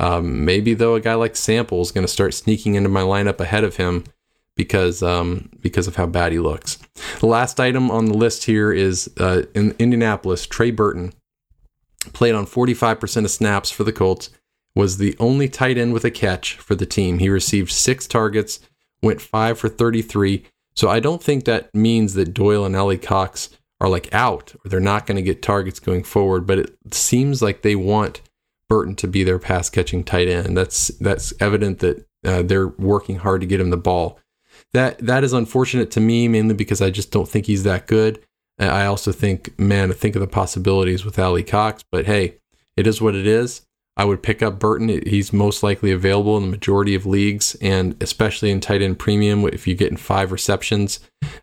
Um, 0.02 0.44
maybe 0.44 0.74
though 0.74 0.96
a 0.96 1.00
guy 1.00 1.14
like 1.14 1.38
Sample 1.38 1.82
is 1.82 1.94
going 1.94 2.06
to 2.06 2.12
start 2.12 2.34
sneaking 2.34 2.76
into 2.76 2.90
my 2.90 3.04
lineup 3.04 3.40
ahead 3.40 3.64
of 3.64 3.78
him 3.78 4.04
because 4.60 5.02
um, 5.02 5.50
because 5.62 5.88
of 5.88 5.96
how 5.96 6.06
bad 6.06 6.34
he 6.34 6.40
looks. 6.40 6.78
The 7.22 7.28
last 7.28 7.62
item 7.62 7.90
on 7.90 8.08
the 8.08 8.14
list 8.14 8.44
here 8.44 8.74
is 8.74 9.10
uh, 9.18 9.44
in 9.56 9.74
Indianapolis. 9.80 10.46
Trey 10.46 10.70
Burton 10.70 11.14
played 12.12 12.36
on 12.36 12.46
45% 12.46 13.24
of 13.24 13.32
snaps 13.32 13.72
for 13.72 13.86
the 13.86 13.94
Colts. 13.94 14.32
Was 14.76 14.98
the 14.98 15.16
only 15.18 15.48
tight 15.48 15.78
end 15.78 15.94
with 15.94 16.04
a 16.04 16.12
catch 16.12 16.58
for 16.58 16.76
the 16.76 16.86
team. 16.86 17.20
He 17.20 17.30
received 17.30 17.72
six 17.72 18.06
targets, 18.06 18.60
went 19.02 19.22
five 19.22 19.58
for 19.58 19.70
33. 19.70 20.46
So 20.76 20.90
I 20.90 21.00
don't 21.00 21.24
think 21.24 21.46
that 21.46 21.74
means 21.74 22.14
that 22.16 22.34
Doyle 22.34 22.66
and 22.66 22.76
Alie-Cox 22.76 23.50
are 23.80 23.90
like 23.90 24.14
out 24.14 24.54
or 24.54 24.70
they're 24.70 24.82
not 24.82 25.08
going 25.08 25.16
to 25.16 25.22
get 25.22 25.42
targets 25.42 25.80
going 25.80 26.04
forward. 26.04 26.46
But 26.46 26.60
it 26.60 26.94
seems 26.94 27.42
like 27.42 27.62
they 27.62 27.76
want 27.76 28.22
Burton 28.68 28.96
to 28.98 29.08
be 29.08 29.24
their 29.24 29.40
pass 29.40 29.70
catching 29.70 30.04
tight 30.04 30.28
end. 30.28 30.58
That's 30.58 30.90
that's 31.00 31.34
evident 31.40 31.80
that 31.80 32.06
uh, 32.26 32.42
they're 32.44 32.68
working 32.68 33.18
hard 33.18 33.42
to 33.42 33.48
get 33.48 33.62
him 33.62 33.70
the 33.70 33.78
ball. 33.78 34.20
That 34.74 35.00
that 35.00 35.24
is 35.24 35.34
unfortunate 35.34 35.92
to 35.92 36.00
me, 36.00 36.28
mainly 36.28 36.54
because 36.54 36.82
I 36.82 36.90
just 36.90 37.12
don't 37.12 37.28
think 37.28 37.46
he's 37.46 37.64
that 37.64 37.88
good. 37.88 38.20
I 38.60 38.86
also 38.86 39.12
think, 39.12 39.58
man, 39.58 39.92
think 39.94 40.16
of 40.16 40.20
the 40.20 40.28
possibilities 40.28 41.06
with 41.06 41.18
Alie-Cox, 41.18 41.84
but 41.94 42.06
hey, 42.06 42.36
it 42.76 42.88
is 42.88 43.02
what 43.02 43.16
it 43.16 43.26
is. 43.26 43.62
I 43.96 44.06
would 44.06 44.24
pick 44.24 44.42
up 44.42 44.60
Burton. 44.60 44.88
He's 45.06 45.34
most 45.34 45.64
likely 45.64 45.92
available 45.92 46.38
in 46.38 46.44
the 46.44 46.50
majority 46.50 46.96
of 46.96 47.06
leagues, 47.06 47.56
and 47.62 48.02
especially 48.02 48.52
in 48.52 48.62
tight 48.62 48.82
end 48.82 49.00
premium. 49.00 49.46
If 49.46 49.68
you 49.68 49.76
get 49.76 49.92
in 49.92 49.98
five 49.98 50.32
receptions 50.32 51.00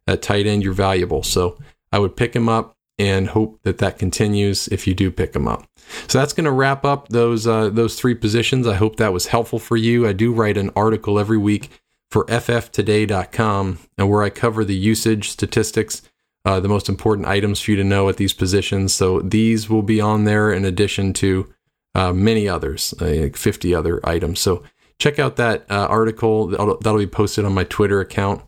at 0.07 0.23
tight 0.23 0.47
end, 0.47 0.63
you're 0.63 0.73
valuable. 0.73 1.23
So 1.23 1.59
I 1.93 1.99
would 1.99 2.17
pick 2.17 2.35
him 2.35 2.49
up 2.49 2.75
and 2.99 3.29
hope 3.29 3.61
that 3.63 3.79
that 3.79 3.99
continues 3.99 4.69
if 4.69 4.87
you 4.87 4.95
do 4.95 5.11
pick 5.11 5.37
him 5.37 5.47
up. 5.47 5.67
So 6.09 6.19
that's 6.19 6.33
going 6.33 6.47
to 6.47 6.51
wrap 6.51 6.85
up 6.85 7.09
those 7.09 7.47
uh, 7.47 7.69
those 7.69 7.99
three 8.01 8.15
positions. 8.15 8.67
I 8.67 8.75
hope 8.75 8.97
that 8.97 9.13
was 9.13 9.27
helpful 9.27 9.59
for 9.59 9.77
you. 9.77 10.07
I 10.07 10.13
do 10.13 10.33
write 10.33 10.57
an 10.57 10.71
article 10.75 11.19
every 11.19 11.39
week 11.39 11.71
for 12.11 12.25
fftoday.com 12.27 13.79
and 13.99 14.09
where 14.09 14.23
I 14.23 14.31
cover 14.31 14.65
the 14.65 14.77
usage 14.77 15.31
statistics, 15.31 16.03
uh, 16.45 16.61
the 16.61 16.69
most 16.69 16.89
important 16.89 17.27
items 17.27 17.61
for 17.61 17.73
you 17.73 17.77
to 17.77 17.85
know 17.85 18.09
at 18.09 18.17
these 18.17 18.33
positions. 18.33 18.93
So 18.95 19.21
these 19.21 19.69
will 19.69 19.83
be 19.83 20.01
on 20.01 20.25
there 20.25 20.53
in 20.53 20.65
addition 20.65 21.13
to 21.15 21.53
uh, 21.95 22.13
many 22.13 22.49
others, 22.49 22.95
uh, 23.01 23.07
like 23.07 23.37
50 23.37 23.75
other 23.75 24.01
items. 24.05 24.39
So 24.41 24.63
check 24.99 25.19
out 25.19 25.37
that 25.37 25.65
uh, 25.71 25.87
article. 25.87 26.49
That'll, 26.49 26.79
that'll 26.79 26.99
be 26.99 27.07
posted 27.07 27.45
on 27.45 27.55
my 27.55 27.65
Twitter 27.65 28.01
account. 28.01 28.43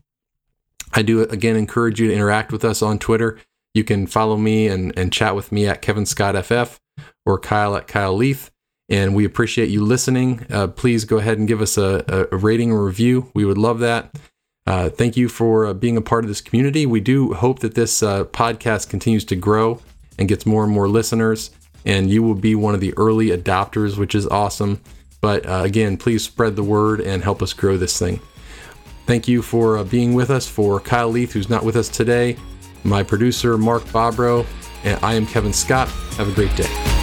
I 0.94 1.02
do 1.02 1.22
again 1.22 1.56
encourage 1.56 2.00
you 2.00 2.08
to 2.08 2.14
interact 2.14 2.52
with 2.52 2.64
us 2.64 2.82
on 2.82 2.98
Twitter. 2.98 3.38
You 3.74 3.84
can 3.84 4.06
follow 4.06 4.36
me 4.36 4.68
and, 4.68 4.96
and 4.98 5.12
chat 5.12 5.34
with 5.34 5.52
me 5.52 5.66
at 5.66 5.82
Kevin 5.82 6.06
Scott 6.06 6.42
FF 6.44 6.80
or 7.26 7.38
Kyle 7.38 7.76
at 7.76 7.86
Kyle 7.86 8.14
Leith. 8.14 8.50
And 8.88 9.14
we 9.14 9.24
appreciate 9.24 9.68
you 9.68 9.84
listening. 9.84 10.46
Uh, 10.50 10.68
please 10.68 11.04
go 11.04 11.18
ahead 11.18 11.38
and 11.38 11.46
give 11.46 11.60
us 11.60 11.76
a, 11.76 12.28
a, 12.32 12.36
rating 12.36 12.72
or 12.72 12.84
review. 12.84 13.30
We 13.34 13.44
would 13.44 13.58
love 13.58 13.80
that. 13.80 14.16
Uh, 14.66 14.88
thank 14.88 15.16
you 15.16 15.28
for 15.28 15.66
uh, 15.66 15.74
being 15.74 15.96
a 15.96 16.02
part 16.02 16.24
of 16.24 16.28
this 16.28 16.40
community. 16.40 16.86
We 16.86 17.00
do 17.00 17.34
hope 17.34 17.60
that 17.60 17.74
this 17.74 18.02
uh, 18.02 18.24
podcast 18.24 18.88
continues 18.88 19.24
to 19.26 19.36
grow 19.36 19.80
and 20.18 20.28
gets 20.28 20.46
more 20.46 20.64
and 20.64 20.72
more 20.72 20.88
listeners. 20.88 21.50
And 21.84 22.10
you 22.10 22.22
will 22.22 22.34
be 22.34 22.54
one 22.54 22.74
of 22.74 22.80
the 22.80 22.94
early 22.96 23.28
adopters, 23.28 23.96
which 23.96 24.14
is 24.14 24.26
awesome. 24.26 24.80
But 25.20 25.46
uh, 25.46 25.62
again, 25.64 25.96
please 25.96 26.24
spread 26.24 26.56
the 26.56 26.62
word 26.62 27.00
and 27.00 27.22
help 27.22 27.42
us 27.42 27.52
grow 27.52 27.76
this 27.76 27.98
thing. 27.98 28.20
Thank 29.06 29.26
you 29.26 29.42
for 29.42 29.78
uh, 29.78 29.84
being 29.84 30.14
with 30.14 30.30
us. 30.30 30.46
For 30.46 30.80
Kyle 30.80 31.08
Leith, 31.08 31.32
who's 31.32 31.48
not 31.48 31.64
with 31.64 31.76
us 31.76 31.88
today, 31.88 32.36
my 32.84 33.02
producer, 33.02 33.56
Mark 33.56 33.84
Bobrow, 33.84 34.46
and 34.84 35.02
I 35.02 35.14
am 35.14 35.26
Kevin 35.26 35.52
Scott. 35.52 35.88
Have 36.16 36.28
a 36.28 36.32
great 36.32 36.54
day. 36.56 36.97